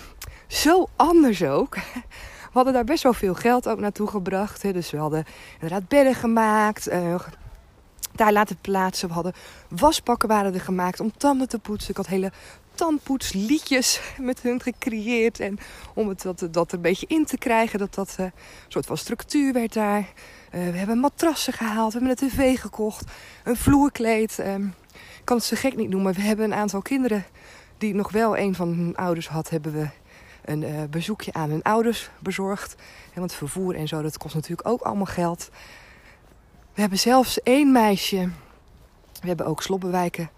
zo 0.47 0.87
anders 0.95 1.43
ook. 1.43 1.75
We 2.51 2.57
hadden 2.57 2.73
daar 2.73 2.83
best 2.83 3.03
wel 3.03 3.13
veel 3.13 3.33
geld 3.33 3.67
ook 3.67 3.79
naartoe 3.79 4.07
gebracht. 4.07 4.61
Hè. 4.61 4.73
Dus 4.73 4.91
we 4.91 4.97
hadden 4.97 5.25
inderdaad 5.53 5.87
bedden 5.87 6.15
gemaakt. 6.15 6.91
Uh, 6.91 7.15
daar 8.11 8.31
laten 8.31 8.57
plaatsen. 8.61 9.07
We 9.07 9.13
hadden 9.13 9.33
waspakken 9.69 10.29
waren 10.29 10.53
er 10.53 10.61
gemaakt 10.61 10.99
om 10.99 11.11
tanden 11.17 11.49
te 11.49 11.59
poetsen. 11.59 11.89
Ik 11.89 11.97
had 11.97 12.07
hele 12.07 12.31
tandpoetsliedjes 12.81 14.01
met 14.19 14.41
hun 14.41 14.61
gecreëerd. 14.61 15.39
En 15.39 15.57
om 15.93 16.09
het 16.09 16.21
dat, 16.21 16.47
dat 16.51 16.71
er 16.71 16.75
een 16.75 16.81
beetje 16.81 17.07
in 17.07 17.25
te 17.25 17.37
krijgen. 17.37 17.79
Dat 17.79 17.93
dat 17.93 18.15
uh, 18.19 18.25
een 18.25 18.31
soort 18.67 18.85
van 18.85 18.97
structuur 18.97 19.53
werd 19.53 19.73
daar. 19.73 19.99
Uh, 19.99 20.05
we 20.51 20.77
hebben 20.77 20.99
matrassen 20.99 21.53
gehaald. 21.53 21.93
We 21.93 21.99
hebben 21.99 22.17
een 22.21 22.29
tv 22.29 22.59
gekocht. 22.59 23.11
Een 23.43 23.55
vloerkleed. 23.55 24.39
Ik 24.39 25.21
kan 25.23 25.37
het 25.37 25.45
zo 25.45 25.55
gek 25.55 25.75
niet 25.75 25.89
noemen. 25.89 26.13
We 26.13 26.21
hebben 26.21 26.45
een 26.45 26.53
aantal 26.53 26.81
kinderen 26.81 27.25
die 27.77 27.95
nog 27.95 28.11
wel 28.11 28.37
een 28.37 28.55
van 28.55 28.67
hun 28.67 28.95
ouders 28.95 29.27
had. 29.27 29.49
Hebben 29.49 29.73
we 29.73 29.87
een 30.45 30.61
uh, 30.61 30.83
bezoekje 30.89 31.33
aan 31.33 31.49
hun 31.49 31.63
ouders 31.63 32.09
bezorgd. 32.19 32.75
En 33.13 33.19
want 33.19 33.33
vervoer 33.33 33.75
en 33.75 33.87
zo, 33.87 34.01
dat 34.01 34.17
kost 34.17 34.35
natuurlijk 34.35 34.67
ook 34.67 34.81
allemaal 34.81 35.05
geld. 35.05 35.49
We 36.73 36.81
hebben 36.81 36.99
zelfs 36.99 37.41
één 37.41 37.71
meisje. 37.71 38.29
We 39.21 39.27
hebben 39.27 39.45
ook 39.45 39.61
sloppenwijken 39.61 40.29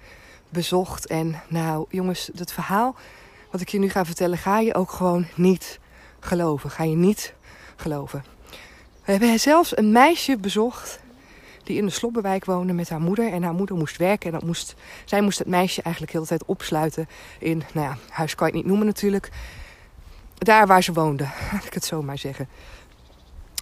bezocht. 0.53 1.07
En 1.07 1.41
nou, 1.48 1.86
jongens, 1.89 2.29
dat 2.33 2.53
verhaal 2.53 2.95
wat 3.51 3.62
ik 3.62 3.69
je 3.69 3.79
nu 3.79 3.89
ga 3.89 4.05
vertellen, 4.05 4.38
ga 4.38 4.60
je 4.60 4.75
ook 4.75 4.91
gewoon 4.91 5.25
niet 5.36 5.79
geloven. 6.19 6.69
Ga 6.69 6.83
je 6.83 6.95
niet 6.95 7.33
geloven. 7.75 8.24
We 9.05 9.12
hebben 9.12 9.39
zelfs 9.39 9.77
een 9.77 9.91
meisje 9.91 10.38
bezocht 10.38 11.00
die 11.63 11.77
in 11.77 11.86
de 11.86 11.91
Slobbenwijk 11.91 12.45
woonde 12.45 12.74
met 12.74 12.89
haar 12.89 13.01
moeder. 13.01 13.31
En 13.31 13.43
haar 13.43 13.53
moeder 13.53 13.75
moest 13.75 13.98
werken. 13.98 14.31
En 14.31 14.39
dat 14.39 14.48
moest, 14.48 14.75
zij 15.05 15.22
moest 15.22 15.39
het 15.39 15.48
meisje 15.48 15.81
eigenlijk 15.81 16.13
heel 16.13 16.22
de 16.22 16.27
tijd 16.27 16.45
opsluiten 16.45 17.07
in, 17.39 17.63
nou 17.74 17.88
ja, 17.88 17.98
huis 18.10 18.36
kan 18.36 18.48
je 18.48 18.53
het 18.53 18.62
niet 18.62 18.72
noemen 18.72 18.88
natuurlijk 18.88 19.31
daar 20.43 20.67
waar 20.67 20.83
ze 20.83 20.93
woonde, 20.93 21.24
laat 21.51 21.65
ik 21.65 21.74
het 21.74 21.86
zo 21.86 22.01
maar 22.01 22.17
zeggen. 22.17 22.48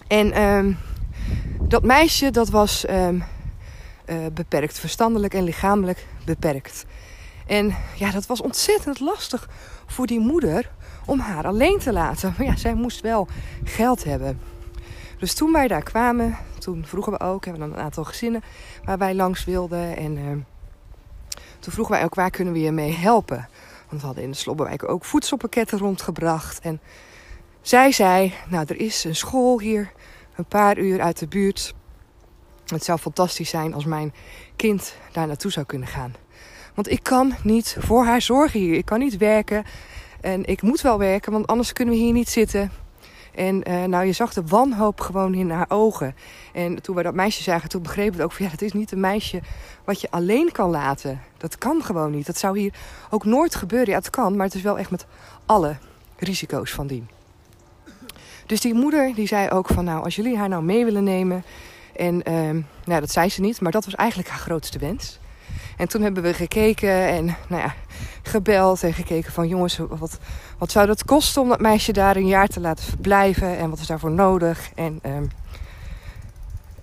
En 0.06 0.42
um, 0.42 0.78
dat 1.60 1.82
meisje, 1.82 2.30
dat 2.30 2.48
was 2.48 2.88
um, 2.88 3.24
uh, 4.06 4.16
beperkt, 4.32 4.78
verstandelijk 4.78 5.34
en 5.34 5.44
lichamelijk 5.44 6.06
beperkt. 6.24 6.84
En 7.46 7.76
ja, 7.96 8.10
dat 8.10 8.26
was 8.26 8.40
ontzettend 8.40 9.00
lastig 9.00 9.48
voor 9.86 10.06
die 10.06 10.20
moeder 10.20 10.70
om 11.06 11.18
haar 11.18 11.46
alleen 11.46 11.78
te 11.78 11.92
laten. 11.92 12.34
Maar 12.36 12.46
ja, 12.46 12.56
zij 12.56 12.74
moest 12.74 13.00
wel 13.00 13.28
geld 13.64 14.04
hebben. 14.04 14.40
Dus 15.18 15.34
toen 15.34 15.52
wij 15.52 15.68
daar 15.68 15.82
kwamen, 15.82 16.36
toen 16.58 16.86
vroegen 16.86 17.12
we 17.12 17.20
ook, 17.20 17.44
hebben 17.44 17.62
we 17.62 17.68
dan 17.68 17.78
een 17.78 17.84
aantal 17.84 18.04
gezinnen 18.04 18.42
waar 18.84 18.98
wij 18.98 19.14
langs 19.14 19.44
wilden. 19.44 19.96
En 19.96 20.16
uh, 20.16 20.30
toen 21.58 21.72
vroegen 21.72 21.94
wij 21.94 22.04
ook, 22.04 22.14
waar 22.14 22.30
kunnen 22.30 22.52
we 22.52 22.60
je 22.60 22.72
mee 22.72 22.92
helpen? 22.92 23.48
Want 23.88 24.00
we 24.00 24.06
hadden 24.06 24.24
in 24.24 24.30
de 24.30 24.36
Slobberwijk 24.36 24.88
ook 24.88 25.04
voedselpakketten 25.04 25.78
rondgebracht. 25.78 26.60
En 26.60 26.80
zij 27.60 27.92
zei, 27.92 28.34
nou 28.48 28.64
er 28.68 28.80
is 28.80 29.04
een 29.04 29.16
school 29.16 29.60
hier, 29.60 29.92
een 30.36 30.44
paar 30.44 30.78
uur 30.78 31.00
uit 31.00 31.18
de 31.18 31.26
buurt. 31.26 31.74
Het 32.72 32.84
zou 32.84 32.98
fantastisch 32.98 33.50
zijn 33.50 33.74
als 33.74 33.84
mijn 33.84 34.14
kind 34.56 34.94
daar 35.12 35.26
naartoe 35.26 35.50
zou 35.50 35.66
kunnen 35.66 35.88
gaan. 35.88 36.14
Want 36.74 36.90
ik 36.90 37.02
kan 37.02 37.34
niet 37.42 37.76
voor 37.80 38.04
haar 38.04 38.22
zorgen 38.22 38.60
hier. 38.60 38.74
Ik 38.74 38.84
kan 38.84 38.98
niet 38.98 39.16
werken. 39.16 39.64
En 40.20 40.44
ik 40.44 40.62
moet 40.62 40.80
wel 40.80 40.98
werken, 40.98 41.32
want 41.32 41.46
anders 41.46 41.72
kunnen 41.72 41.94
we 41.94 42.00
hier 42.00 42.12
niet 42.12 42.28
zitten. 42.28 42.70
En 43.34 43.70
uh, 43.70 43.84
nou, 43.84 44.04
je 44.04 44.12
zag 44.12 44.32
de 44.32 44.46
wanhoop 44.46 45.00
gewoon 45.00 45.34
in 45.34 45.50
haar 45.50 45.66
ogen. 45.68 46.14
En 46.52 46.82
toen 46.82 46.96
we 46.96 47.02
dat 47.02 47.14
meisje 47.14 47.42
zagen, 47.42 47.68
toen 47.68 47.82
begrepen 47.82 48.18
we 48.18 48.24
ook 48.24 48.32
van 48.32 48.44
ja, 48.44 48.50
het 48.50 48.62
is 48.62 48.72
niet 48.72 48.92
een 48.92 49.00
meisje 49.00 49.40
wat 49.84 50.00
je 50.00 50.10
alleen 50.10 50.52
kan 50.52 50.70
laten. 50.70 51.20
Dat 51.36 51.58
kan 51.58 51.82
gewoon 51.82 52.10
niet. 52.10 52.26
Dat 52.26 52.38
zou 52.38 52.58
hier 52.58 52.74
ook 53.10 53.24
nooit 53.24 53.54
gebeuren. 53.54 53.88
Ja, 53.88 53.98
het 53.98 54.10
kan, 54.10 54.36
maar 54.36 54.46
het 54.46 54.54
is 54.54 54.62
wel 54.62 54.78
echt 54.78 54.90
met 54.90 55.06
alle 55.46 55.76
risico's 56.16 56.70
van 56.70 56.86
dien. 56.86 57.08
Dus 58.46 58.60
die 58.60 58.74
moeder 58.74 59.14
die 59.14 59.26
zei 59.26 59.48
ook 59.48 59.68
van 59.68 59.84
nou, 59.84 60.04
als 60.04 60.16
jullie 60.16 60.36
haar 60.36 60.48
nou 60.48 60.62
mee 60.62 60.84
willen 60.84 61.04
nemen. 61.04 61.44
En 61.96 62.14
uh, 62.30 62.64
nou, 62.84 63.00
dat 63.00 63.10
zei 63.10 63.28
ze 63.28 63.40
niet, 63.40 63.60
maar 63.60 63.72
dat 63.72 63.84
was 63.84 63.94
eigenlijk 63.94 64.28
haar 64.28 64.38
grootste 64.38 64.78
wens. 64.78 65.20
En 65.76 65.88
toen 65.88 66.02
hebben 66.02 66.22
we 66.22 66.34
gekeken 66.34 67.08
en 67.08 67.24
nou 67.24 67.62
ja, 67.62 67.74
gebeld 68.22 68.82
en 68.82 68.92
gekeken 68.92 69.32
van 69.32 69.48
jongens, 69.48 69.76
wat, 69.88 70.18
wat 70.58 70.70
zou 70.70 70.86
dat 70.86 71.04
kosten 71.04 71.42
om 71.42 71.48
dat 71.48 71.60
meisje 71.60 71.92
daar 71.92 72.16
een 72.16 72.26
jaar 72.26 72.48
te 72.48 72.60
laten 72.60 72.84
verblijven 72.84 73.58
en 73.58 73.70
wat 73.70 73.78
is 73.78 73.86
daarvoor 73.86 74.10
nodig? 74.10 74.70
En, 74.74 75.00
um, 75.06 75.30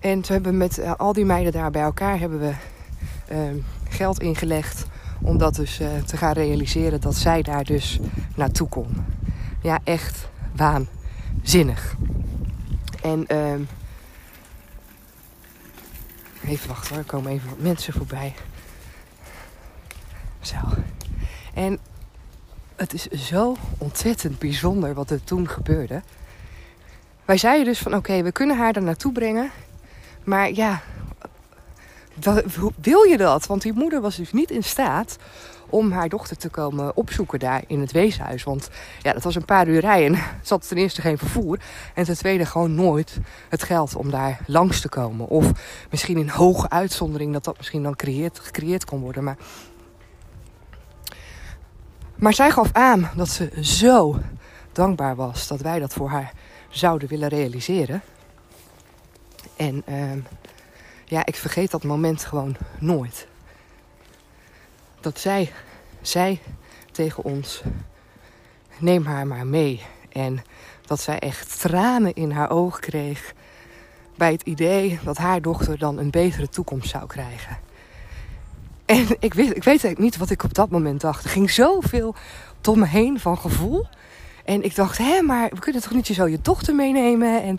en 0.00 0.20
toen 0.20 0.34
hebben 0.34 0.52
we 0.52 0.58
met 0.58 0.78
uh, 0.78 0.92
al 0.96 1.12
die 1.12 1.24
meiden 1.24 1.52
daar 1.52 1.70
bij 1.70 1.82
elkaar 1.82 2.18
hebben 2.18 2.40
we 2.40 2.52
um, 3.32 3.64
geld 3.88 4.20
ingelegd 4.20 4.86
om 5.22 5.38
dat 5.38 5.54
dus 5.54 5.80
uh, 5.80 5.88
te 6.06 6.16
gaan 6.16 6.32
realiseren 6.32 7.00
dat 7.00 7.16
zij 7.16 7.42
daar 7.42 7.64
dus 7.64 7.98
naartoe 8.34 8.68
kon. 8.68 9.04
Ja, 9.62 9.78
echt 9.84 10.28
waanzinnig. 10.56 11.96
En 13.02 13.36
um, 13.36 13.68
even 16.46 16.68
wachten 16.68 16.88
hoor, 16.88 16.98
er 16.98 17.04
komen 17.04 17.32
even 17.32 17.48
wat 17.48 17.58
mensen 17.58 17.92
voorbij. 17.92 18.34
Zo. 20.40 20.56
En 21.54 21.78
het 22.76 22.92
is 22.92 23.06
zo 23.06 23.56
ontzettend 23.78 24.38
bijzonder 24.38 24.94
wat 24.94 25.10
er 25.10 25.24
toen 25.24 25.48
gebeurde. 25.48 26.02
Wij 27.24 27.36
zeiden 27.36 27.64
dus 27.64 27.78
van 27.78 27.94
oké, 27.94 28.22
we 28.22 28.32
kunnen 28.32 28.56
haar 28.56 28.76
er 28.76 28.82
naartoe 28.82 29.12
brengen. 29.12 29.50
Maar 30.24 30.52
ja, 30.52 30.82
wil 32.80 33.02
je 33.02 33.16
dat? 33.16 33.46
Want 33.46 33.62
die 33.62 33.72
moeder 33.72 34.00
was 34.00 34.16
dus 34.16 34.32
niet 34.32 34.50
in 34.50 34.64
staat 34.64 35.16
om 35.70 35.92
haar 35.92 36.08
dochter 36.08 36.36
te 36.36 36.48
komen 36.48 36.96
opzoeken 36.96 37.38
daar 37.38 37.62
in 37.66 37.80
het 37.80 37.92
weeshuis. 37.92 38.44
Want 38.44 38.70
ja, 39.02 39.12
dat 39.12 39.22
was 39.22 39.34
een 39.34 39.44
paar 39.44 39.68
uur 39.68 39.80
rijden. 39.80 40.18
Ze 40.42 40.58
ten 40.58 40.76
eerste 40.76 41.00
geen 41.00 41.18
vervoer. 41.18 41.58
En 41.94 42.04
ten 42.04 42.16
tweede 42.16 42.46
gewoon 42.46 42.74
nooit 42.74 43.18
het 43.48 43.62
geld 43.62 43.96
om 43.96 44.10
daar 44.10 44.40
langs 44.46 44.80
te 44.80 44.88
komen. 44.88 45.28
Of 45.28 45.50
misschien 45.90 46.18
in 46.18 46.28
hoge 46.28 46.70
uitzondering 46.70 47.32
dat 47.32 47.44
dat 47.44 47.56
misschien 47.56 47.82
dan 47.82 47.98
gecreëerd 48.32 48.84
kon 48.84 49.00
worden. 49.00 49.24
Maar 49.24 49.36
maar 52.20 52.34
zij 52.34 52.50
gaf 52.50 52.68
aan 52.72 53.10
dat 53.16 53.28
ze 53.28 53.50
zo 53.60 54.18
dankbaar 54.72 55.16
was 55.16 55.46
dat 55.46 55.60
wij 55.60 55.78
dat 55.78 55.92
voor 55.92 56.08
haar 56.08 56.32
zouden 56.68 57.08
willen 57.08 57.28
realiseren. 57.28 58.02
En 59.56 59.82
ehm, 59.86 60.18
ja, 61.04 61.26
ik 61.26 61.36
vergeet 61.36 61.70
dat 61.70 61.84
moment 61.84 62.24
gewoon 62.24 62.56
nooit. 62.78 63.26
Dat 65.00 65.18
zij, 65.18 65.52
zij 66.00 66.40
tegen 66.92 67.24
ons, 67.24 67.62
neem 68.78 69.04
haar 69.04 69.26
maar 69.26 69.46
mee. 69.46 69.82
En 70.12 70.42
dat 70.86 71.00
zij 71.00 71.18
echt 71.18 71.60
tranen 71.60 72.14
in 72.14 72.30
haar 72.30 72.50
ogen 72.50 72.80
kreeg 72.80 73.32
bij 74.16 74.32
het 74.32 74.42
idee 74.42 74.98
dat 75.04 75.16
haar 75.16 75.42
dochter 75.42 75.78
dan 75.78 75.98
een 75.98 76.10
betere 76.10 76.48
toekomst 76.48 76.90
zou 76.90 77.06
krijgen. 77.06 77.58
En 78.86 79.06
ik 79.18 79.34
weet, 79.34 79.56
ik 79.56 79.64
weet 79.64 79.66
eigenlijk 79.66 79.98
niet 79.98 80.16
wat 80.16 80.30
ik 80.30 80.42
op 80.42 80.54
dat 80.54 80.70
moment 80.70 81.00
dacht. 81.00 81.24
Er 81.24 81.30
ging 81.30 81.50
zoveel 81.50 82.14
door 82.60 82.78
me 82.78 82.86
heen 82.86 83.20
van 83.20 83.38
gevoel. 83.38 83.86
En 84.44 84.62
ik 84.62 84.74
dacht, 84.74 84.98
hé, 84.98 85.22
maar 85.22 85.48
we 85.48 85.58
kunnen 85.58 85.82
toch 85.82 85.92
niet 85.92 86.06
zo 86.06 86.26
je 86.26 86.38
dochter 86.42 86.74
meenemen? 86.74 87.42
En 87.42 87.58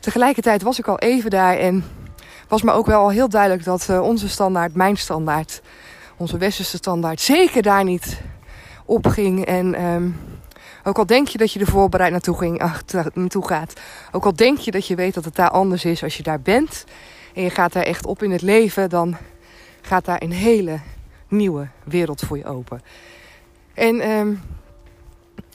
tegelijkertijd 0.00 0.62
was 0.62 0.78
ik 0.78 0.88
al 0.88 0.98
even 0.98 1.30
daar 1.30 1.56
en 1.56 1.84
was 2.48 2.62
me 2.62 2.72
ook 2.72 2.86
wel 2.86 3.08
heel 3.08 3.28
duidelijk 3.28 3.64
dat 3.64 3.86
uh, 3.90 4.02
onze 4.02 4.28
standaard, 4.28 4.74
mijn 4.74 4.96
standaard, 4.96 5.62
onze 6.22 6.38
westerse 6.38 6.76
standaard, 6.76 7.20
zeker 7.20 7.62
daar 7.62 7.84
niet 7.84 8.20
op 8.84 9.06
ging. 9.06 9.44
En 9.44 9.84
um, 9.84 10.16
ook 10.84 10.98
al 10.98 11.06
denk 11.06 11.28
je 11.28 11.38
dat 11.38 11.52
je 11.52 11.60
er 11.60 11.66
voorbereid 11.66 12.10
naartoe, 12.12 12.38
ging, 12.38 12.60
ach, 12.60 12.82
naartoe 13.14 13.46
gaat, 13.46 13.80
ook 14.12 14.24
al 14.24 14.34
denk 14.34 14.58
je 14.58 14.70
dat 14.70 14.86
je 14.86 14.94
weet 14.94 15.14
dat 15.14 15.24
het 15.24 15.36
daar 15.36 15.50
anders 15.50 15.84
is 15.84 16.02
als 16.02 16.16
je 16.16 16.22
daar 16.22 16.40
bent 16.40 16.84
en 17.34 17.42
je 17.42 17.50
gaat 17.50 17.72
daar 17.72 17.82
echt 17.82 18.06
op 18.06 18.22
in 18.22 18.30
het 18.30 18.42
leven, 18.42 18.90
dan 18.90 19.16
gaat 19.80 20.04
daar 20.04 20.22
een 20.22 20.32
hele 20.32 20.80
nieuwe 21.28 21.68
wereld 21.84 22.20
voor 22.20 22.36
je 22.36 22.44
open. 22.44 22.82
En 23.74 24.10
um, 24.10 24.42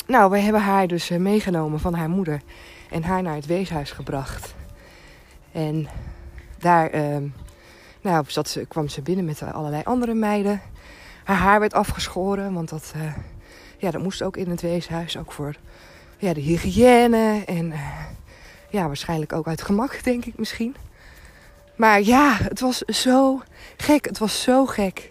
nou, 0.08 0.32
we 0.32 0.40
hebben 0.40 0.62
haar 0.62 0.88
dus 0.88 1.10
eh, 1.10 1.18
meegenomen 1.18 1.80
van 1.80 1.94
haar 1.94 2.10
moeder 2.10 2.42
en 2.90 3.04
haar 3.04 3.22
naar 3.22 3.36
het 3.36 3.46
weeshuis 3.46 3.92
gebracht. 3.92 4.56
En 5.52 5.88
daar 6.60 6.96
uh, 6.96 7.18
nou, 8.02 8.24
zat 8.28 8.50
ze, 8.50 8.66
kwam 8.66 8.88
ze 8.88 9.02
binnen 9.02 9.26
met 9.26 9.42
allerlei 9.54 9.82
andere 9.86 10.14
meiden. 10.14 10.62
Haar 11.24 11.38
haar 11.38 11.60
werd 11.60 11.74
afgeschoren, 11.74 12.54
want 12.54 12.70
dat, 12.70 12.94
uh, 12.96 13.14
ja, 13.78 13.92
dat 13.92 14.02
moest 14.02 14.22
ook 14.22 14.38
in 14.38 14.50
het 14.50 14.62
weeshuis. 14.62 15.18
Ook 15.18 15.32
voor 15.32 15.56
ja, 16.18 16.34
de 16.34 16.42
hygiëne 16.42 17.44
en 17.46 17.66
uh, 17.66 18.00
ja, 18.70 18.88
waarschijnlijk 18.88 19.34
ook 19.34 19.48
uit 19.48 19.62
gemak, 19.62 20.04
denk 20.04 20.26
ik 20.26 20.38
misschien. 20.38 20.76
Maar 21.76 22.02
ja, 22.02 22.38
het 22.42 22.60
was 22.60 22.78
zo 22.78 23.42
gek. 23.78 24.06
Het 24.06 24.18
was 24.18 24.42
zo 24.42 24.66
gek. 24.66 25.10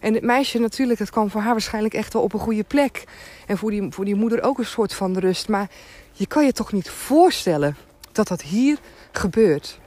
En 0.00 0.14
het 0.14 0.22
meisje 0.22 0.58
natuurlijk, 0.58 0.98
het 0.98 1.10
kwam 1.10 1.30
voor 1.30 1.40
haar 1.40 1.52
waarschijnlijk 1.52 1.94
echt 1.94 2.12
wel 2.12 2.22
op 2.22 2.32
een 2.32 2.40
goede 2.40 2.64
plek. 2.64 3.04
En 3.46 3.58
voor 3.58 3.70
die, 3.70 3.86
voor 3.90 4.04
die 4.04 4.14
moeder 4.14 4.42
ook 4.42 4.58
een 4.58 4.66
soort 4.66 4.94
van 4.94 5.18
rust. 5.18 5.48
Maar 5.48 5.70
je 6.12 6.26
kan 6.26 6.44
je 6.44 6.52
toch 6.52 6.72
niet 6.72 6.90
voorstellen 6.90 7.76
dat 8.12 8.28
dat 8.28 8.42
hier 8.42 8.78
gebeurt. 9.12 9.78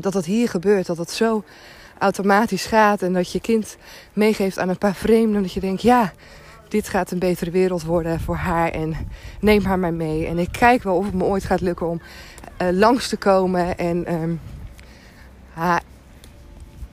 Dat 0.00 0.12
dat 0.12 0.24
hier 0.24 0.48
gebeurt, 0.48 0.86
dat 0.86 0.96
dat 0.96 1.10
zo 1.10 1.44
automatisch 1.98 2.64
gaat. 2.66 3.02
En 3.02 3.12
dat 3.12 3.32
je 3.32 3.40
kind 3.40 3.76
meegeeft 4.12 4.58
aan 4.58 4.68
een 4.68 4.78
paar 4.78 4.94
vreemden. 4.94 5.42
Dat 5.42 5.52
je 5.52 5.60
denkt, 5.60 5.82
ja, 5.82 6.12
dit 6.68 6.88
gaat 6.88 7.10
een 7.10 7.18
betere 7.18 7.50
wereld 7.50 7.82
worden 7.82 8.20
voor 8.20 8.36
haar. 8.36 8.70
En 8.70 8.94
neem 9.40 9.64
haar 9.64 9.78
maar 9.78 9.94
mee. 9.94 10.26
En 10.26 10.38
ik 10.38 10.52
kijk 10.52 10.82
wel 10.82 10.96
of 10.96 11.04
het 11.04 11.14
me 11.14 11.24
ooit 11.24 11.44
gaat 11.44 11.60
lukken 11.60 11.88
om 11.88 12.00
uh, 12.62 12.68
langs 12.70 13.08
te 13.08 13.16
komen. 13.16 13.78
En 13.78 14.40
ha, 15.52 15.80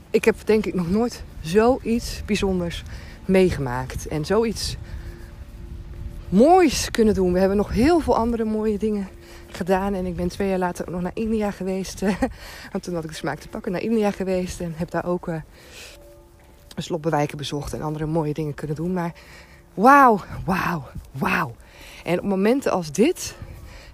ik 0.09 0.25
heb 0.25 0.35
denk 0.45 0.65
ik 0.65 0.73
nog 0.73 0.89
nooit 0.89 1.23
zoiets 1.41 2.21
bijzonders 2.25 2.83
meegemaakt. 3.25 4.07
En 4.07 4.25
zoiets 4.25 4.77
moois 6.29 6.91
kunnen 6.91 7.13
doen. 7.13 7.33
We 7.33 7.39
hebben 7.39 7.57
nog 7.57 7.69
heel 7.69 7.99
veel 7.99 8.15
andere 8.15 8.43
mooie 8.43 8.77
dingen 8.77 9.07
gedaan. 9.57 9.93
En 9.93 10.05
ik 10.05 10.15
ben 10.15 10.27
twee 10.27 10.49
jaar 10.49 10.57
later 10.57 10.91
nog 10.91 11.01
naar 11.01 11.11
India 11.13 11.51
geweest. 11.51 12.01
Want 12.71 12.83
toen 12.83 12.93
had 12.93 13.03
ik 13.03 13.09
de 13.09 13.15
smaak 13.15 13.39
te 13.39 13.47
pakken 13.47 13.71
naar 13.71 13.81
India 13.81 14.11
geweest. 14.11 14.59
En 14.59 14.73
heb 14.75 14.91
daar 14.91 15.05
ook 15.05 15.27
uh, 15.27 15.35
slopbewijken 16.75 17.37
bezocht 17.37 17.73
en 17.73 17.81
andere 17.81 18.05
mooie 18.05 18.33
dingen 18.33 18.53
kunnen 18.53 18.75
doen. 18.75 18.93
Maar 18.93 19.13
wauw, 19.73 20.19
wauw, 20.45 20.83
wauw. 21.11 21.55
En 22.03 22.19
op 22.19 22.25
momenten 22.25 22.71
als 22.71 22.91
dit, 22.91 23.35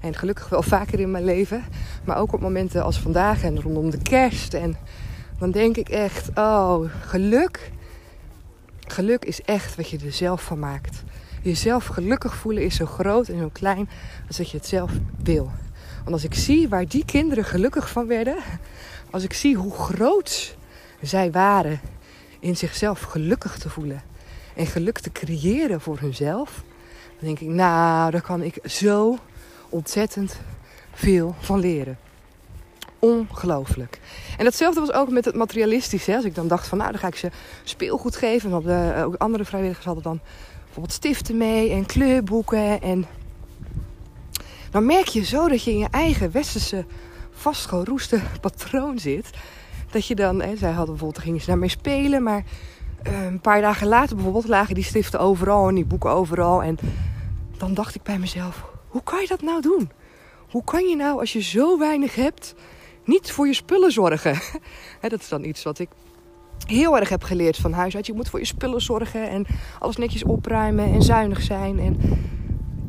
en 0.01 0.15
gelukkig 0.15 0.49
wel 0.49 0.63
vaker 0.63 0.99
in 0.99 1.11
mijn 1.11 1.23
leven, 1.23 1.63
maar 2.03 2.17
ook 2.17 2.33
op 2.33 2.39
momenten 2.39 2.83
als 2.83 2.99
vandaag 2.99 3.43
en 3.43 3.61
rondom 3.61 3.89
de 3.89 4.01
kerst 4.01 4.53
en 4.53 4.77
dan 5.39 5.51
denk 5.51 5.77
ik 5.77 5.89
echt, 5.89 6.29
oh, 6.35 6.89
geluk. 7.01 7.71
Geluk 8.87 9.25
is 9.25 9.41
echt 9.41 9.75
wat 9.75 9.89
je 9.89 9.99
er 10.05 10.11
zelf 10.11 10.41
van 10.41 10.59
maakt. 10.59 11.03
Jezelf 11.43 11.85
gelukkig 11.85 12.35
voelen 12.35 12.63
is 12.63 12.75
zo 12.75 12.85
groot 12.85 13.27
en 13.27 13.39
zo 13.39 13.49
klein 13.53 13.89
als 14.27 14.37
dat 14.37 14.49
je 14.49 14.57
het 14.57 14.65
zelf 14.65 14.91
wil. 15.23 15.51
Want 15.97 16.11
als 16.11 16.23
ik 16.23 16.33
zie 16.33 16.69
waar 16.69 16.87
die 16.87 17.05
kinderen 17.05 17.45
gelukkig 17.45 17.89
van 17.89 18.07
werden, 18.07 18.35
als 19.11 19.23
ik 19.23 19.33
zie 19.33 19.55
hoe 19.55 19.73
groot 19.73 20.55
zij 21.01 21.31
waren 21.31 21.79
in 22.39 22.57
zichzelf 22.57 23.01
gelukkig 23.01 23.57
te 23.57 23.69
voelen 23.69 24.01
en 24.55 24.65
geluk 24.65 24.99
te 24.99 25.11
creëren 25.11 25.81
voor 25.81 25.99
hunzelf, 25.99 26.63
dan 27.19 27.27
denk 27.27 27.39
ik, 27.39 27.47
nou, 27.47 28.11
daar 28.11 28.21
kan 28.21 28.41
ik 28.41 28.59
zo 28.63 29.17
ontzettend 29.69 30.39
veel 30.93 31.35
van 31.39 31.59
leren 31.59 31.97
ongelooflijk. 33.03 33.99
En 34.37 34.43
datzelfde 34.43 34.79
was 34.79 34.91
ook 34.91 35.09
met 35.09 35.25
het 35.25 35.35
materialistische. 35.35 36.15
Als 36.15 36.25
ik 36.25 36.35
dan 36.35 36.47
dacht 36.47 36.67
van 36.67 36.77
nou, 36.77 36.91
dan 36.91 36.99
ga 36.99 37.07
ik 37.07 37.15
ze 37.15 37.29
speelgoed 37.63 38.15
geven. 38.15 38.51
En 38.51 38.61
de, 38.61 39.03
ook 39.05 39.15
andere 39.15 39.45
vrijwilligers 39.45 39.85
hadden 39.85 40.03
dan 40.03 40.19
bijvoorbeeld 40.73 41.03
stiften 41.03 41.37
mee 41.37 41.69
en 41.69 41.85
kleurboeken. 41.85 42.81
En 42.81 43.05
dan 44.71 44.85
merk 44.85 45.07
je 45.07 45.23
zo 45.23 45.47
dat 45.47 45.63
je 45.63 45.71
in 45.71 45.77
je 45.77 45.87
eigen 45.91 46.31
westerse 46.31 46.85
vastgeroeste 47.31 48.19
patroon 48.41 48.99
zit. 48.99 49.29
Dat 49.91 50.07
je 50.07 50.15
dan, 50.15 50.41
hè, 50.41 50.55
zij 50.55 50.71
hadden 50.71 50.95
bijvoorbeeld, 50.95 51.23
gingen 51.23 51.39
ze 51.39 51.45
daarmee 51.45 51.69
spelen. 51.69 52.23
Maar 52.23 52.43
uh, 53.07 53.25
een 53.25 53.41
paar 53.41 53.61
dagen 53.61 53.87
later 53.87 54.15
bijvoorbeeld 54.15 54.47
lagen 54.47 54.75
die 54.75 54.83
stiften 54.83 55.19
overal 55.19 55.67
en 55.67 55.75
die 55.75 55.85
boeken 55.85 56.11
overal. 56.11 56.63
En 56.63 56.77
dan 57.57 57.73
dacht 57.73 57.95
ik 57.95 58.03
bij 58.03 58.19
mezelf, 58.19 58.65
hoe 58.87 59.03
kan 59.03 59.21
je 59.21 59.27
dat 59.27 59.41
nou 59.41 59.61
doen? 59.61 59.91
Hoe 60.49 60.63
kan 60.63 60.87
je 60.87 60.95
nou, 60.95 61.19
als 61.19 61.33
je 61.33 61.41
zo 61.41 61.79
weinig 61.79 62.15
hebt, 62.15 62.55
niet 63.05 63.31
voor 63.31 63.47
je 63.47 63.53
spullen 63.53 63.91
zorgen. 63.91 64.39
dat 65.01 65.19
is 65.19 65.29
dan 65.29 65.43
iets 65.43 65.63
wat 65.63 65.79
ik 65.79 65.89
heel 66.65 66.99
erg 66.99 67.09
heb 67.09 67.23
geleerd 67.23 67.57
van 67.57 67.73
huis 67.73 67.95
uit. 67.95 68.05
Je 68.05 68.13
moet 68.13 68.29
voor 68.29 68.39
je 68.39 68.45
spullen 68.45 68.81
zorgen 68.81 69.29
en 69.29 69.45
alles 69.79 69.95
netjes 69.95 70.23
opruimen 70.23 70.93
en 70.93 71.01
zuinig 71.01 71.41
zijn. 71.41 71.79
En 71.79 71.99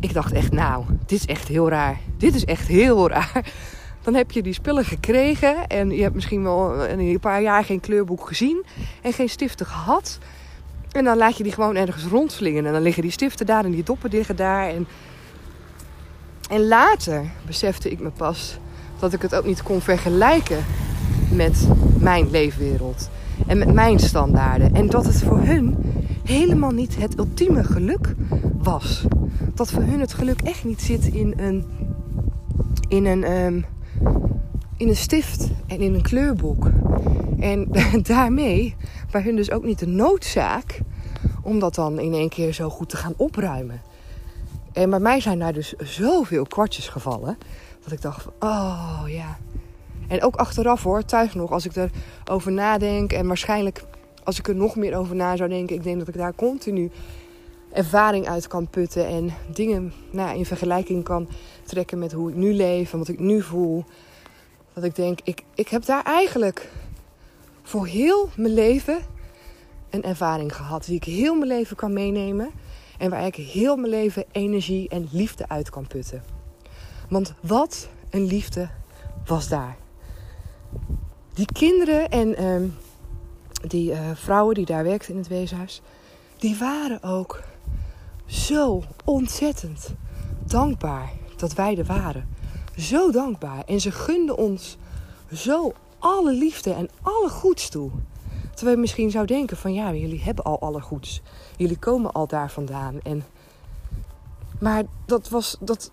ik 0.01 0.13
dacht 0.13 0.33
echt, 0.33 0.53
nou, 0.53 0.85
dit 1.07 1.19
is 1.19 1.27
echt 1.27 1.49
heel 1.49 1.69
raar. 1.69 2.01
Dit 2.17 2.35
is 2.35 2.45
echt 2.45 2.67
heel 2.69 3.09
raar. 3.09 3.53
Dan 4.03 4.15
heb 4.15 4.31
je 4.31 4.43
die 4.43 4.53
spullen 4.53 4.85
gekregen 4.85 5.67
en 5.67 5.91
je 5.91 6.03
hebt 6.03 6.15
misschien 6.15 6.43
wel 6.43 6.89
een 6.89 7.21
paar 7.21 7.43
jaar 7.43 7.65
geen 7.65 7.81
kleurboek 7.81 8.27
gezien 8.27 8.65
en 9.03 9.13
geen 9.13 9.29
stiften 9.29 9.67
gehad. 9.67 10.19
En 10.93 11.05
dan 11.05 11.17
laat 11.17 11.37
je 11.37 11.43
die 11.43 11.53
gewoon 11.53 11.77
ergens 11.77 12.05
rondvlingen. 12.05 12.67
En 12.67 12.73
dan 12.73 12.83
liggen 12.83 13.03
die 13.03 13.11
stiften 13.11 13.47
daar 13.47 13.65
en 13.65 13.71
die 13.71 13.83
doppen 13.83 14.11
liggen 14.11 14.37
daar. 14.37 14.69
En, 14.69 14.87
en 16.51 16.67
later 16.67 17.31
besefte 17.47 17.91
ik 17.91 18.01
me 18.01 18.11
pas 18.11 18.59
dat 18.99 19.13
ik 19.13 19.23
het 19.23 19.35
ook 19.35 19.45
niet 19.45 19.63
kon 19.63 19.81
vergelijken 19.81 20.65
met 21.31 21.69
mijn 21.99 22.31
leefwereld 22.31 23.09
en 23.47 23.59
met 23.59 23.73
mijn 23.73 23.99
standaarden. 23.99 24.75
En 24.75 24.87
dat 24.87 25.07
het 25.07 25.23
voor 25.23 25.41
hun 25.41 25.77
helemaal 26.25 26.71
niet 26.71 26.97
het 26.97 27.19
ultieme 27.19 27.65
geluk 27.65 28.15
was. 28.59 29.05
Dat 29.55 29.71
voor 29.71 29.83
hun 29.83 30.01
het 30.01 30.15
geluk 30.15 30.41
echt 30.43 30.65
niet 30.65 30.83
zit 30.83 31.07
in 31.07 31.35
een, 31.37 31.65
in 32.89 33.07
een, 33.07 33.31
um, 33.31 33.65
in 34.77 34.89
een 34.89 34.97
stift 34.97 35.51
en 35.67 35.81
in 35.81 35.95
een 35.95 36.03
kleurboek. 36.03 36.67
En 37.39 37.69
daarmee 38.03 38.77
bij 39.11 39.23
hun 39.23 39.37
dus 39.37 39.51
ook 39.51 39.65
niet 39.65 39.79
de 39.79 39.87
noodzaak 39.87 40.81
om 41.43 41.59
dat 41.59 41.75
dan 41.75 41.99
in 41.99 42.13
één 42.13 42.29
keer 42.29 42.53
zo 42.53 42.71
goed 42.71 42.89
te 42.89 42.97
gaan 42.97 43.15
opruimen. 43.17 43.81
En 44.73 44.91
bij 44.91 44.99
mij 44.99 45.21
zijn 45.21 45.39
daar 45.39 45.53
dus 45.53 45.75
zoveel 45.79 46.47
kwartjes 46.47 46.89
gevallen. 46.89 47.39
Dat 47.83 47.93
ik 47.93 48.03
dacht, 48.03 48.27
oh 48.39 49.03
ja. 49.07 49.37
En 50.09 50.23
ook 50.23 50.37
achteraf 50.37 50.83
hoor, 50.83 51.05
thuis 51.05 51.35
nog, 51.35 51.51
als 51.51 51.65
ik 51.65 51.91
erover 52.25 52.53
nadenk. 52.53 53.13
En 53.13 53.27
waarschijnlijk 53.27 53.85
als 54.25 54.39
ik 54.39 54.49
er 54.49 54.55
nog 54.55 54.77
meer 54.77 54.97
over 54.97 55.17
na 55.17 55.37
zou 55.37 55.49
denken. 55.49 55.77
Ik 55.77 55.83
denk 55.83 55.99
dat 55.99 56.09
ik 56.09 56.17
daar 56.17 56.35
continu 56.35 56.91
ervaring 57.73 58.29
uit 58.29 58.47
kan 58.47 58.69
putten. 58.69 59.07
En 59.07 59.35
dingen 59.53 59.93
nou, 60.11 60.37
in 60.37 60.47
vergelijking 60.47 61.05
kan 61.05 61.29
trekken 61.65 61.99
met 61.99 62.13
hoe 62.13 62.31
ik 62.31 62.37
nu 62.37 62.55
leef 62.55 62.93
en 62.93 62.99
wat 62.99 63.09
ik 63.09 63.19
nu 63.19 63.43
voel. 63.43 63.85
Dat 64.73 64.85
ik 64.85 64.95
denk, 64.95 65.19
ik, 65.25 65.43
ik 65.55 65.69
heb 65.69 65.85
daar 65.85 66.05
eigenlijk 66.05 66.71
voor 67.63 67.87
heel 67.87 68.29
mijn 68.37 68.55
leven 68.55 68.99
een 69.91 70.03
ervaring 70.03 70.57
gehad. 70.57 70.85
Die 70.85 70.97
ik 70.97 71.05
heel 71.05 71.35
mijn 71.35 71.49
leven 71.49 71.77
kan 71.77 71.93
meenemen. 71.93 72.51
En 72.99 73.11
waar 73.11 73.27
ik 73.27 73.35
heel 73.35 73.77
mijn 73.77 73.91
leven 73.91 74.25
energie 74.33 74.89
en 74.89 75.09
liefde 75.13 75.49
uit 75.49 75.71
kan 75.71 75.87
putten. 75.87 76.23
Want 77.09 77.35
wat 77.41 77.89
een 78.11 78.25
liefde 78.25 78.69
was 79.25 79.49
daar. 79.49 79.77
Die 81.35 81.53
kinderen 81.53 82.11
en 82.11 82.37
ehm, 82.37 82.69
die 83.67 83.91
uh, 83.91 83.99
vrouwen 84.15 84.55
die 84.55 84.67
daar 84.67 84.85
werkten 84.85 85.13
in 85.13 85.19
het 85.19 85.29
weeshuis, 85.29 85.83
die 86.39 86.59
waren 86.59 87.03
ook 87.03 87.43
zo 88.27 88.83
ontzettend 89.05 89.95
dankbaar 90.47 91.13
dat 91.37 91.55
wij 91.55 91.79
er 91.79 91.85
waren. 91.85 92.29
zo 92.77 93.11
dankbaar. 93.11 93.65
En 93.67 93.81
ze 93.81 93.91
gunden 93.91 94.37
ons 94.37 94.77
zo 95.33 95.73
alle 95.99 96.33
liefde 96.33 96.73
en 96.73 96.89
alle 97.03 97.29
goeds 97.29 97.69
toe. 97.69 97.91
Terwijl 98.55 98.77
je 98.77 98.83
misschien 98.83 99.11
zou 99.11 99.27
denken 99.27 99.57
van 99.57 99.75
ja, 99.75 99.93
jullie 99.93 100.23
hebben 100.23 100.45
al 100.45 100.61
alle 100.61 100.81
goeds. 100.81 101.23
Jullie 101.57 101.79
komen 101.79 102.13
al 102.13 102.27
daar 102.27 102.51
vandaan. 102.51 103.01
En, 103.03 103.25
maar 104.61 104.85
dat, 105.07 105.29
was, 105.29 105.57
dat, 105.61 105.91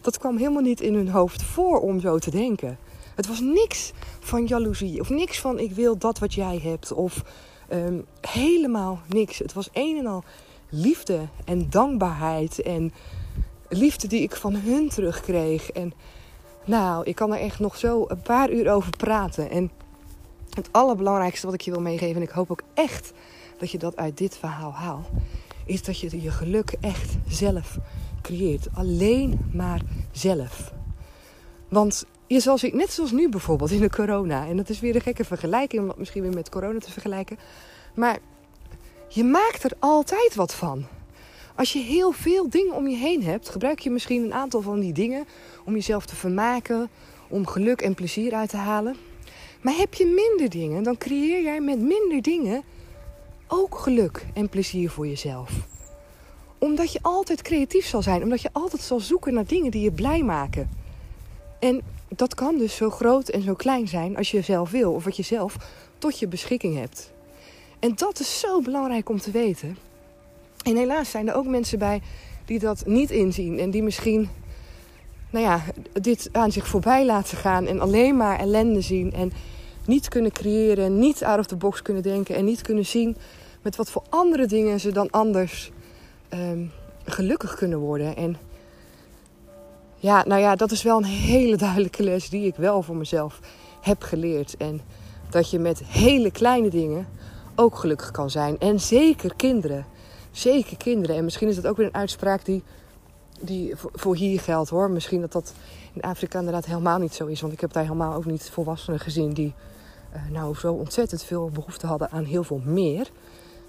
dat 0.00 0.18
kwam 0.18 0.36
helemaal 0.36 0.62
niet 0.62 0.80
in 0.80 0.94
hun 0.94 1.08
hoofd 1.08 1.42
voor 1.42 1.80
om 1.80 2.00
zo 2.00 2.18
te 2.18 2.30
denken. 2.30 2.78
Het 3.14 3.26
was 3.26 3.40
niks 3.40 3.92
van 4.20 4.46
jaloezie 4.46 5.00
of 5.00 5.10
niks 5.10 5.40
van 5.40 5.58
ik 5.58 5.72
wil 5.72 5.98
dat 5.98 6.18
wat 6.18 6.34
jij 6.34 6.60
hebt. 6.62 6.92
Of 6.92 7.22
ehm, 7.68 8.00
helemaal 8.20 9.00
niks. 9.06 9.38
Het 9.38 9.52
was 9.52 9.68
een 9.72 9.96
en 9.96 10.06
al 10.06 10.24
liefde 10.68 11.20
en 11.44 11.70
dankbaarheid 11.70 12.62
en 12.62 12.92
liefde 13.68 14.08
die 14.08 14.22
ik 14.22 14.36
van 14.36 14.54
hun 14.54 14.88
terugkreeg. 14.88 15.70
En 15.70 15.92
nou, 16.64 17.04
ik 17.04 17.14
kan 17.14 17.32
er 17.32 17.40
echt 17.40 17.58
nog 17.58 17.76
zo 17.76 18.04
een 18.08 18.22
paar 18.22 18.50
uur 18.50 18.72
over 18.72 18.90
praten. 18.96 19.50
En 19.50 19.70
het 20.50 20.68
allerbelangrijkste 20.70 21.46
wat 21.46 21.54
ik 21.54 21.60
je 21.60 21.70
wil 21.70 21.80
meegeven, 21.80 22.16
en 22.16 22.22
ik 22.22 22.30
hoop 22.30 22.50
ook 22.50 22.62
echt 22.74 23.12
dat 23.58 23.70
je 23.70 23.78
dat 23.78 23.96
uit 23.96 24.18
dit 24.18 24.36
verhaal 24.36 24.72
haalt, 24.72 25.06
is 25.66 25.82
dat 25.82 25.98
je 25.98 26.22
je 26.22 26.30
geluk 26.30 26.76
echt 26.80 27.16
zelf 27.28 27.78
creëert. 28.22 28.66
Alleen 28.74 29.50
maar 29.52 29.80
zelf. 30.12 30.72
Want 31.68 32.06
je 32.26 32.40
zal 32.40 32.58
zien, 32.58 32.76
net 32.76 32.92
zoals 32.92 33.12
nu 33.12 33.28
bijvoorbeeld 33.28 33.70
in 33.70 33.80
de 33.80 33.90
corona, 33.90 34.46
en 34.46 34.56
dat 34.56 34.68
is 34.68 34.80
weer 34.80 34.94
een 34.94 35.00
gekke 35.00 35.24
vergelijking 35.24 35.82
om 35.82 35.88
dat 35.88 35.98
misschien 35.98 36.22
weer 36.22 36.34
met 36.34 36.48
corona 36.48 36.78
te 36.78 36.92
vergelijken. 36.92 37.38
Maar 37.94 38.18
je 39.08 39.24
maakt 39.24 39.64
er 39.64 39.72
altijd 39.78 40.34
wat 40.34 40.54
van. 40.54 40.86
Als 41.54 41.72
je 41.72 41.78
heel 41.78 42.12
veel 42.12 42.48
dingen 42.48 42.74
om 42.74 42.88
je 42.88 42.96
heen 42.96 43.24
hebt, 43.24 43.48
gebruik 43.48 43.78
je 43.78 43.90
misschien 43.90 44.24
een 44.24 44.34
aantal 44.34 44.60
van 44.60 44.80
die 44.80 44.92
dingen 44.92 45.24
om 45.64 45.74
jezelf 45.74 46.06
te 46.06 46.16
vermaken, 46.16 46.88
om 47.28 47.46
geluk 47.46 47.80
en 47.80 47.94
plezier 47.94 48.34
uit 48.34 48.48
te 48.48 48.56
halen. 48.56 48.96
Maar 49.60 49.76
heb 49.76 49.94
je 49.94 50.06
minder 50.06 50.50
dingen, 50.50 50.82
dan 50.82 50.98
creëer 50.98 51.42
jij 51.42 51.60
met 51.60 51.80
minder 51.80 52.22
dingen 52.22 52.62
ook 53.46 53.78
geluk 53.78 54.26
en 54.34 54.48
plezier 54.48 54.90
voor 54.90 55.06
jezelf. 55.06 55.50
Omdat 56.58 56.92
je 56.92 56.98
altijd 57.02 57.42
creatief 57.42 57.86
zal 57.86 58.02
zijn, 58.02 58.22
omdat 58.22 58.42
je 58.42 58.48
altijd 58.52 58.82
zal 58.82 59.00
zoeken 59.00 59.34
naar 59.34 59.46
dingen 59.46 59.70
die 59.70 59.82
je 59.82 59.92
blij 59.92 60.22
maken. 60.22 60.70
En 61.60 61.82
dat 62.16 62.34
kan 62.34 62.58
dus 62.58 62.76
zo 62.76 62.90
groot 62.90 63.28
en 63.28 63.42
zo 63.42 63.54
klein 63.54 63.88
zijn 63.88 64.16
als 64.16 64.30
je 64.30 64.40
zelf 64.40 64.70
wil, 64.70 64.92
of 64.92 65.04
wat 65.04 65.16
je 65.16 65.22
zelf 65.22 65.56
tot 65.98 66.18
je 66.18 66.28
beschikking 66.28 66.76
hebt. 66.76 67.12
En 67.78 67.92
dat 67.94 68.20
is 68.20 68.40
zo 68.40 68.60
belangrijk 68.60 69.08
om 69.08 69.18
te 69.20 69.30
weten. 69.30 69.76
En 70.62 70.76
helaas 70.76 71.10
zijn 71.10 71.28
er 71.28 71.34
ook 71.34 71.46
mensen 71.46 71.78
bij 71.78 72.02
die 72.44 72.58
dat 72.58 72.86
niet 72.86 73.10
inzien 73.10 73.58
en 73.58 73.70
die 73.70 73.82
misschien 73.82 74.28
nou 75.30 75.44
ja, 75.44 75.62
dit 75.92 76.28
aan 76.32 76.52
zich 76.52 76.66
voorbij 76.66 77.04
laten 77.04 77.36
gaan 77.36 77.66
en 77.66 77.80
alleen 77.80 78.16
maar 78.16 78.38
ellende 78.38 78.80
zien 78.80 79.12
en 79.12 79.32
niet 79.86 80.08
kunnen 80.08 80.32
creëren, 80.32 80.98
niet 80.98 81.24
out 81.24 81.38
of 81.38 81.46
the 81.46 81.56
box 81.56 81.82
kunnen 81.82 82.02
denken 82.02 82.34
en 82.34 82.44
niet 82.44 82.62
kunnen 82.62 82.86
zien 82.86 83.16
met 83.62 83.76
wat 83.76 83.90
voor 83.90 84.02
andere 84.08 84.46
dingen 84.46 84.80
ze 84.80 84.92
dan 84.92 85.10
anders 85.10 85.70
um, 86.34 86.70
gelukkig 87.04 87.54
kunnen 87.54 87.78
worden. 87.78 88.16
En 88.16 88.36
ja, 90.04 90.24
nou 90.26 90.40
ja, 90.40 90.54
dat 90.56 90.70
is 90.70 90.82
wel 90.82 90.96
een 90.96 91.04
hele 91.04 91.56
duidelijke 91.56 92.02
les 92.02 92.28
die 92.28 92.46
ik 92.46 92.56
wel 92.56 92.82
voor 92.82 92.96
mezelf 92.96 93.40
heb 93.80 94.02
geleerd. 94.02 94.56
En 94.56 94.80
dat 95.30 95.50
je 95.50 95.58
met 95.58 95.84
hele 95.84 96.30
kleine 96.30 96.70
dingen 96.70 97.06
ook 97.54 97.76
gelukkig 97.76 98.10
kan 98.10 98.30
zijn. 98.30 98.58
En 98.58 98.80
zeker 98.80 99.34
kinderen. 99.36 99.86
Zeker 100.30 100.76
kinderen. 100.76 101.16
En 101.16 101.24
misschien 101.24 101.48
is 101.48 101.54
dat 101.54 101.66
ook 101.66 101.76
weer 101.76 101.86
een 101.86 101.94
uitspraak 101.94 102.44
die, 102.44 102.62
die 103.40 103.74
voor 103.76 104.16
hier 104.16 104.40
geldt 104.40 104.70
hoor. 104.70 104.90
Misschien 104.90 105.20
dat 105.20 105.32
dat 105.32 105.52
in 105.92 106.02
Afrika 106.02 106.38
inderdaad 106.38 106.64
helemaal 106.64 106.98
niet 106.98 107.14
zo 107.14 107.26
is. 107.26 107.40
Want 107.40 107.52
ik 107.52 107.60
heb 107.60 107.72
daar 107.72 107.82
helemaal 107.82 108.14
ook 108.14 108.24
niet 108.24 108.50
volwassenen 108.50 109.00
gezien 109.00 109.32
die 109.32 109.54
uh, 110.14 110.20
nou 110.32 110.54
zo 110.54 110.72
ontzettend 110.72 111.22
veel 111.22 111.50
behoefte 111.52 111.86
hadden 111.86 112.10
aan 112.10 112.24
heel 112.24 112.44
veel 112.44 112.60
meer. 112.64 113.10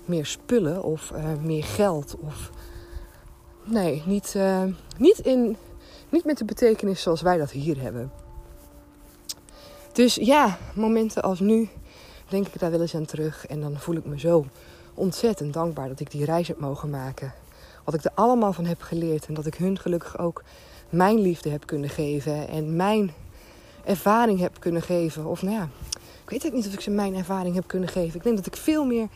Meer 0.05 0.25
spullen 0.25 0.83
of 0.83 1.11
uh, 1.11 1.23
meer 1.43 1.63
geld. 1.63 2.15
Of 2.19 2.49
nee, 3.63 4.03
niet, 4.05 4.33
uh, 4.37 4.63
niet, 4.97 5.19
in, 5.19 5.57
niet 6.09 6.25
met 6.25 6.37
de 6.37 6.45
betekenis 6.45 7.01
zoals 7.01 7.21
wij 7.21 7.37
dat 7.37 7.51
hier 7.51 7.81
hebben. 7.81 8.11
Dus 9.91 10.15
ja, 10.15 10.57
momenten 10.73 11.23
als 11.23 11.39
nu 11.39 11.69
denk 12.29 12.47
ik 12.47 12.59
daar 12.59 12.71
wel 12.71 12.81
eens 12.81 12.95
aan 12.95 13.05
terug. 13.05 13.45
En 13.45 13.61
dan 13.61 13.79
voel 13.79 13.95
ik 13.95 14.05
me 14.05 14.19
zo 14.19 14.45
ontzettend 14.93 15.53
dankbaar 15.53 15.87
dat 15.87 15.99
ik 15.99 16.11
die 16.11 16.25
reis 16.25 16.47
heb 16.47 16.59
mogen 16.59 16.89
maken. 16.89 17.33
Wat 17.83 17.93
ik 17.93 18.03
er 18.03 18.11
allemaal 18.13 18.53
van 18.53 18.65
heb 18.65 18.81
geleerd. 18.81 19.25
En 19.25 19.33
dat 19.33 19.45
ik 19.45 19.55
hun 19.55 19.79
gelukkig 19.79 20.19
ook 20.19 20.43
mijn 20.89 21.19
liefde 21.19 21.49
heb 21.49 21.65
kunnen 21.65 21.89
geven. 21.89 22.47
En 22.47 22.75
mijn 22.75 23.11
ervaring 23.83 24.39
heb 24.39 24.59
kunnen 24.59 24.81
geven. 24.81 25.25
Of 25.25 25.41
nou 25.41 25.55
ja, 25.55 25.69
ik 26.23 26.29
weet 26.29 26.45
ook 26.45 26.53
niet 26.53 26.67
of 26.67 26.73
ik 26.73 26.81
ze 26.81 26.89
mijn 26.89 27.15
ervaring 27.15 27.55
heb 27.55 27.67
kunnen 27.67 27.89
geven. 27.89 28.15
Ik 28.15 28.23
denk 28.23 28.35
dat 28.35 28.45
ik 28.45 28.55
veel 28.55 28.85
meer 28.85 29.07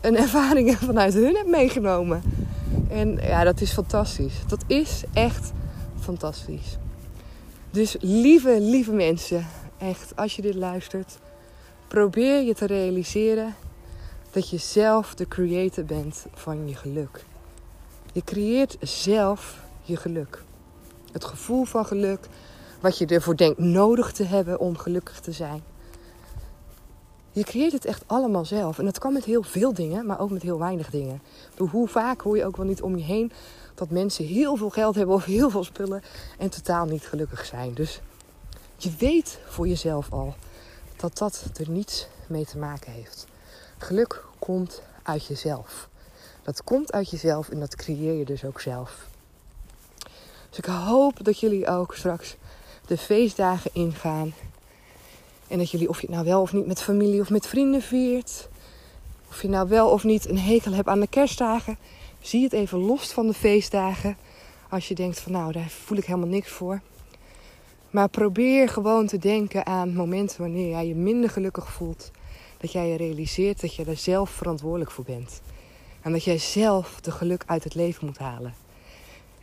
een 0.00 0.16
ervaring 0.26 0.76
vanuit 0.76 1.14
hun 1.14 1.36
heb 1.36 1.46
meegenomen. 1.46 2.22
En 2.90 3.16
ja, 3.16 3.44
dat 3.44 3.60
is 3.60 3.72
fantastisch. 3.72 4.34
Dat 4.46 4.64
is 4.66 5.02
echt 5.12 5.52
fantastisch. 6.04 6.76
Dus 7.70 7.96
lieve, 8.00 8.60
lieve 8.60 8.92
mensen, 8.92 9.46
echt, 9.78 10.16
als 10.16 10.36
je 10.36 10.42
dit 10.42 10.54
luistert, 10.54 11.18
probeer 11.88 12.42
je 12.42 12.54
te 12.54 12.66
realiseren 12.66 13.54
dat 14.30 14.50
je 14.50 14.58
zelf 14.58 15.14
de 15.14 15.28
creator 15.28 15.84
bent 15.84 16.26
van 16.34 16.68
je 16.68 16.74
geluk. 16.74 17.24
Je 18.12 18.24
creëert 18.24 18.76
zelf 18.80 19.62
je 19.82 19.96
geluk. 19.96 20.42
Het 21.12 21.24
gevoel 21.24 21.64
van 21.64 21.86
geluk, 21.86 22.28
wat 22.80 22.98
je 22.98 23.06
ervoor 23.06 23.36
denkt 23.36 23.58
nodig 23.58 24.12
te 24.12 24.24
hebben 24.24 24.60
om 24.60 24.76
gelukkig 24.76 25.20
te 25.20 25.32
zijn. 25.32 25.62
Je 27.34 27.44
creëert 27.44 27.72
het 27.72 27.84
echt 27.84 28.02
allemaal 28.06 28.44
zelf. 28.44 28.78
En 28.78 28.84
dat 28.84 28.98
kan 28.98 29.12
met 29.12 29.24
heel 29.24 29.42
veel 29.42 29.74
dingen, 29.74 30.06
maar 30.06 30.20
ook 30.20 30.30
met 30.30 30.42
heel 30.42 30.58
weinig 30.58 30.90
dingen. 30.90 31.22
Hoe 31.56 31.88
vaak 31.88 32.20
hoor 32.20 32.36
je 32.36 32.44
ook 32.44 32.56
wel 32.56 32.66
niet 32.66 32.82
om 32.82 32.96
je 32.96 33.04
heen 33.04 33.32
dat 33.74 33.90
mensen 33.90 34.24
heel 34.24 34.56
veel 34.56 34.70
geld 34.70 34.94
hebben 34.94 35.14
of 35.14 35.24
heel 35.24 35.50
veel 35.50 35.64
spullen 35.64 36.02
en 36.38 36.50
totaal 36.50 36.84
niet 36.84 37.06
gelukkig 37.06 37.44
zijn. 37.46 37.74
Dus 37.74 38.00
je 38.76 38.90
weet 38.98 39.38
voor 39.46 39.68
jezelf 39.68 40.12
al 40.12 40.34
dat 40.96 41.18
dat 41.18 41.50
er 41.56 41.70
niets 41.70 42.06
mee 42.26 42.44
te 42.44 42.58
maken 42.58 42.92
heeft. 42.92 43.26
Geluk 43.78 44.24
komt 44.38 44.82
uit 45.02 45.26
jezelf. 45.26 45.88
Dat 46.42 46.64
komt 46.64 46.92
uit 46.92 47.10
jezelf 47.10 47.48
en 47.48 47.60
dat 47.60 47.76
creëer 47.76 48.12
je 48.12 48.24
dus 48.24 48.44
ook 48.44 48.60
zelf. 48.60 49.06
Dus 50.48 50.58
ik 50.58 50.64
hoop 50.64 51.24
dat 51.24 51.40
jullie 51.40 51.66
ook 51.66 51.94
straks 51.94 52.36
de 52.86 52.98
feestdagen 52.98 53.70
ingaan. 53.74 54.34
En 55.48 55.58
dat 55.58 55.70
jullie, 55.70 55.88
of 55.88 56.00
je 56.00 56.06
het 56.06 56.14
nou 56.14 56.26
wel 56.26 56.40
of 56.40 56.52
niet 56.52 56.66
met 56.66 56.82
familie 56.82 57.20
of 57.20 57.30
met 57.30 57.46
vrienden 57.46 57.82
viert. 57.82 58.48
Of 59.28 59.42
je 59.42 59.48
nou 59.48 59.68
wel 59.68 59.90
of 59.90 60.04
niet 60.04 60.28
een 60.28 60.38
hekel 60.38 60.72
hebt 60.72 60.88
aan 60.88 61.00
de 61.00 61.08
kerstdagen. 61.08 61.78
Zie 62.20 62.42
het 62.42 62.52
even 62.52 62.78
los 62.78 63.12
van 63.12 63.26
de 63.26 63.34
feestdagen. 63.34 64.16
Als 64.70 64.88
je 64.88 64.94
denkt 64.94 65.20
van 65.20 65.32
nou, 65.32 65.52
daar 65.52 65.68
voel 65.68 65.98
ik 65.98 66.04
helemaal 66.04 66.28
niks 66.28 66.48
voor. 66.48 66.80
Maar 67.90 68.08
probeer 68.08 68.68
gewoon 68.68 69.06
te 69.06 69.18
denken 69.18 69.66
aan 69.66 69.94
momenten 69.94 70.40
wanneer 70.40 70.68
jij 70.68 70.86
je 70.86 70.94
minder 70.94 71.30
gelukkig 71.30 71.72
voelt. 71.72 72.10
Dat 72.58 72.72
jij 72.72 72.88
je 72.88 72.96
realiseert 72.96 73.60
dat 73.60 73.74
je 73.74 73.84
er 73.84 73.96
zelf 73.96 74.30
verantwoordelijk 74.30 74.90
voor 74.90 75.04
bent. 75.04 75.40
En 76.02 76.12
dat 76.12 76.24
jij 76.24 76.38
zelf 76.38 77.00
de 77.00 77.10
geluk 77.10 77.42
uit 77.46 77.64
het 77.64 77.74
leven 77.74 78.06
moet 78.06 78.18
halen. 78.18 78.63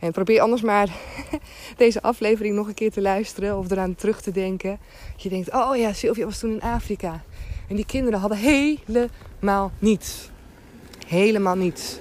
En 0.02 0.12
probeer 0.12 0.40
anders 0.40 0.62
maar 0.62 0.88
deze 1.76 2.02
aflevering 2.02 2.54
nog 2.54 2.68
een 2.68 2.74
keer 2.74 2.90
te 2.90 3.00
luisteren 3.00 3.58
of 3.58 3.70
eraan 3.70 3.94
terug 3.94 4.20
te 4.20 4.30
denken. 4.30 4.78
Dat 5.12 5.22
je 5.22 5.28
denkt, 5.28 5.52
oh 5.52 5.76
ja, 5.76 5.92
Sylvia 5.92 6.24
was 6.24 6.38
toen 6.38 6.50
in 6.50 6.62
Afrika. 6.62 7.22
En 7.68 7.76
die 7.76 7.86
kinderen 7.86 8.20
hadden 8.20 8.38
helemaal 8.38 9.72
niets. 9.78 10.30
Helemaal 11.06 11.54
niets. 11.54 11.98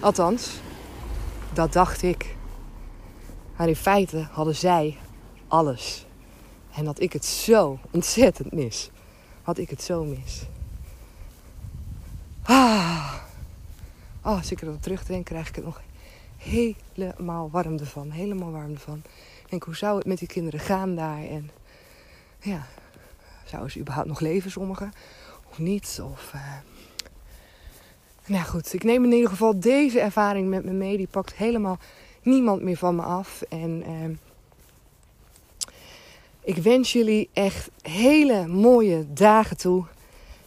Althans, 0.00 0.50
dat 1.52 1.72
dacht 1.72 2.02
ik. 2.02 2.36
Maar 3.56 3.68
in 3.68 3.76
feite 3.76 4.26
hadden 4.30 4.54
zij 4.54 4.96
alles. 5.48 6.06
En 6.74 6.84
dat 6.84 7.00
ik 7.00 7.12
het 7.12 7.24
zo 7.24 7.78
ontzettend 7.90 8.52
mis. 8.52 8.90
Had 9.42 9.58
ik 9.58 9.70
het 9.70 9.82
zo 9.82 10.04
mis. 10.04 10.42
Ah. 12.42 13.14
Oh, 14.22 14.36
als 14.36 14.50
ik 14.50 14.60
er 14.60 14.80
terugdenk, 14.80 15.24
krijg 15.24 15.48
ik 15.48 15.54
het 15.54 15.64
nog 15.64 15.80
helemaal 16.46 17.50
warm 17.50 17.78
ervan. 17.78 18.10
Helemaal 18.10 18.50
warm 18.50 18.72
ervan. 18.72 19.02
Ik 19.42 19.50
denk, 19.50 19.62
hoe 19.62 19.76
zou 19.76 19.98
het 19.98 20.06
met 20.06 20.18
die 20.18 20.28
kinderen 20.28 20.60
gaan 20.60 20.94
daar? 20.94 21.24
En 21.24 21.50
ja, 22.40 22.66
zouden 23.44 23.70
ze 23.70 23.78
überhaupt 23.78 24.08
nog 24.08 24.20
leven, 24.20 24.50
sommigen? 24.50 24.92
Of 25.50 25.58
niet? 25.58 26.00
Of... 26.02 26.32
Uh... 26.34 26.56
Nou 28.26 28.44
goed, 28.44 28.72
ik 28.72 28.84
neem 28.84 29.04
in 29.04 29.12
ieder 29.12 29.30
geval 29.30 29.60
deze 29.60 30.00
ervaring 30.00 30.48
met 30.48 30.64
me 30.64 30.72
mee. 30.72 30.96
Die 30.96 31.06
pakt 31.06 31.34
helemaal 31.34 31.78
niemand 32.22 32.62
meer 32.62 32.76
van 32.76 32.94
me 32.96 33.02
af. 33.02 33.42
En 33.48 33.82
uh, 33.88 34.16
ik 36.40 36.56
wens 36.56 36.92
jullie 36.92 37.28
echt 37.32 37.70
hele 37.82 38.46
mooie 38.46 39.12
dagen 39.12 39.56
toe. 39.56 39.84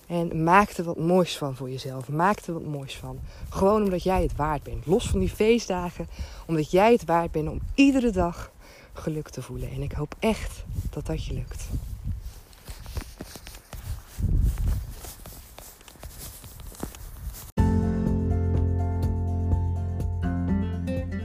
En 0.09 0.43
maak 0.43 0.69
er 0.69 0.83
wat 0.83 0.97
moois 0.97 1.37
van 1.37 1.55
voor 1.55 1.69
jezelf. 1.69 2.09
Maak 2.09 2.39
er 2.39 2.53
wat 2.53 2.65
moois 2.65 2.97
van. 2.97 3.19
Gewoon 3.49 3.83
omdat 3.83 4.03
jij 4.03 4.21
het 4.21 4.35
waard 4.35 4.63
bent. 4.63 4.85
Los 4.85 5.09
van 5.09 5.19
die 5.19 5.29
feestdagen. 5.29 6.07
Omdat 6.47 6.71
jij 6.71 6.91
het 6.91 7.05
waard 7.05 7.31
bent 7.31 7.49
om 7.49 7.59
iedere 7.75 8.09
dag 8.09 8.51
geluk 8.93 9.29
te 9.29 9.41
voelen. 9.41 9.69
En 9.71 9.81
ik 9.81 9.91
hoop 9.91 10.15
echt 10.19 10.63
dat 10.89 11.05
dat 11.05 11.25
je 11.25 11.33
lukt. 11.33 11.67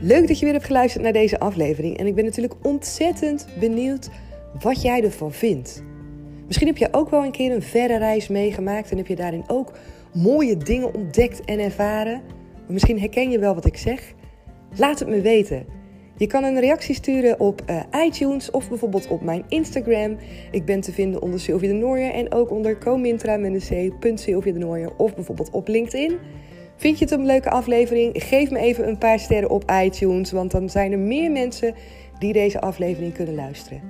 Leuk 0.00 0.28
dat 0.28 0.38
je 0.38 0.44
weer 0.44 0.54
hebt 0.54 0.66
geluisterd 0.66 1.02
naar 1.02 1.12
deze 1.12 1.38
aflevering. 1.38 1.98
En 1.98 2.06
ik 2.06 2.14
ben 2.14 2.24
natuurlijk 2.24 2.54
ontzettend 2.62 3.46
benieuwd 3.60 4.10
wat 4.60 4.82
jij 4.82 5.04
ervan 5.04 5.32
vindt. 5.32 5.82
Misschien 6.46 6.66
heb 6.66 6.76
je 6.76 6.88
ook 6.90 7.10
wel 7.10 7.24
een 7.24 7.30
keer 7.30 7.52
een 7.52 7.62
verre 7.62 7.98
reis 7.98 8.28
meegemaakt 8.28 8.90
en 8.90 8.96
heb 8.96 9.06
je 9.06 9.16
daarin 9.16 9.44
ook 9.46 9.72
mooie 10.12 10.56
dingen 10.56 10.94
ontdekt 10.94 11.44
en 11.44 11.58
ervaren. 11.58 12.22
misschien 12.68 12.98
herken 12.98 13.30
je 13.30 13.38
wel 13.38 13.54
wat 13.54 13.64
ik 13.64 13.76
zeg. 13.76 14.14
Laat 14.76 14.98
het 14.98 15.08
me 15.08 15.20
weten. 15.20 15.66
Je 16.16 16.26
kan 16.26 16.44
een 16.44 16.60
reactie 16.60 16.94
sturen 16.94 17.40
op 17.40 17.62
uh, 17.70 17.80
iTunes 18.04 18.50
of 18.50 18.68
bijvoorbeeld 18.68 19.08
op 19.08 19.22
mijn 19.22 19.44
Instagram. 19.48 20.16
Ik 20.50 20.64
ben 20.64 20.80
te 20.80 20.92
vinden 20.92 21.22
onder 21.22 21.40
Sylvia 21.40 21.68
de 21.68 21.74
Nooijer 21.74 22.12
en 22.12 22.32
ook 22.32 22.50
onder 22.50 22.78
comintra 22.78 23.36
de 23.36 24.90
of 24.96 25.14
bijvoorbeeld 25.14 25.50
op 25.50 25.68
LinkedIn. 25.68 26.18
Vind 26.76 26.98
je 26.98 27.04
het 27.04 27.14
een 27.14 27.26
leuke 27.26 27.50
aflevering? 27.50 28.22
Geef 28.22 28.50
me 28.50 28.58
even 28.58 28.88
een 28.88 28.98
paar 28.98 29.18
sterren 29.18 29.50
op 29.50 29.70
iTunes, 29.84 30.32
want 30.32 30.50
dan 30.50 30.70
zijn 30.70 30.92
er 30.92 30.98
meer 30.98 31.30
mensen 31.30 31.74
die 32.18 32.32
deze 32.32 32.60
aflevering 32.60 33.14
kunnen 33.14 33.34
luisteren. 33.34 33.82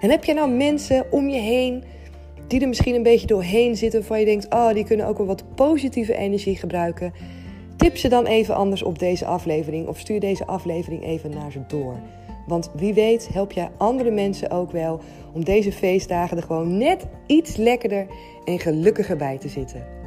En 0.00 0.10
heb 0.10 0.24
je 0.24 0.34
nou 0.34 0.50
mensen 0.50 1.12
om 1.12 1.28
je 1.28 1.40
heen 1.40 1.84
die 2.48 2.60
er 2.60 2.68
misschien 2.68 2.94
een 2.94 3.02
beetje 3.02 3.26
doorheen 3.26 3.76
zitten, 3.76 3.98
waarvan 3.98 4.18
je 4.20 4.24
denkt, 4.24 4.46
oh, 4.54 4.72
die 4.72 4.84
kunnen 4.84 5.06
ook 5.06 5.16
wel 5.18 5.26
wat 5.26 5.54
positieve 5.54 6.16
energie 6.16 6.56
gebruiken? 6.56 7.12
Tip 7.76 7.96
ze 7.96 8.08
dan 8.08 8.26
even 8.26 8.54
anders 8.54 8.82
op 8.82 8.98
deze 8.98 9.24
aflevering 9.24 9.86
of 9.86 9.98
stuur 9.98 10.20
deze 10.20 10.46
aflevering 10.46 11.04
even 11.04 11.30
naar 11.30 11.52
ze 11.52 11.60
door. 11.68 11.96
Want 12.46 12.70
wie 12.74 12.94
weet 12.94 13.28
help 13.32 13.52
jij 13.52 13.70
andere 13.76 14.10
mensen 14.10 14.50
ook 14.50 14.70
wel 14.72 15.00
om 15.32 15.44
deze 15.44 15.72
feestdagen 15.72 16.36
er 16.36 16.42
gewoon 16.42 16.78
net 16.78 17.06
iets 17.26 17.56
lekkerder 17.56 18.06
en 18.44 18.58
gelukkiger 18.58 19.16
bij 19.16 19.38
te 19.38 19.48
zitten. 19.48 19.97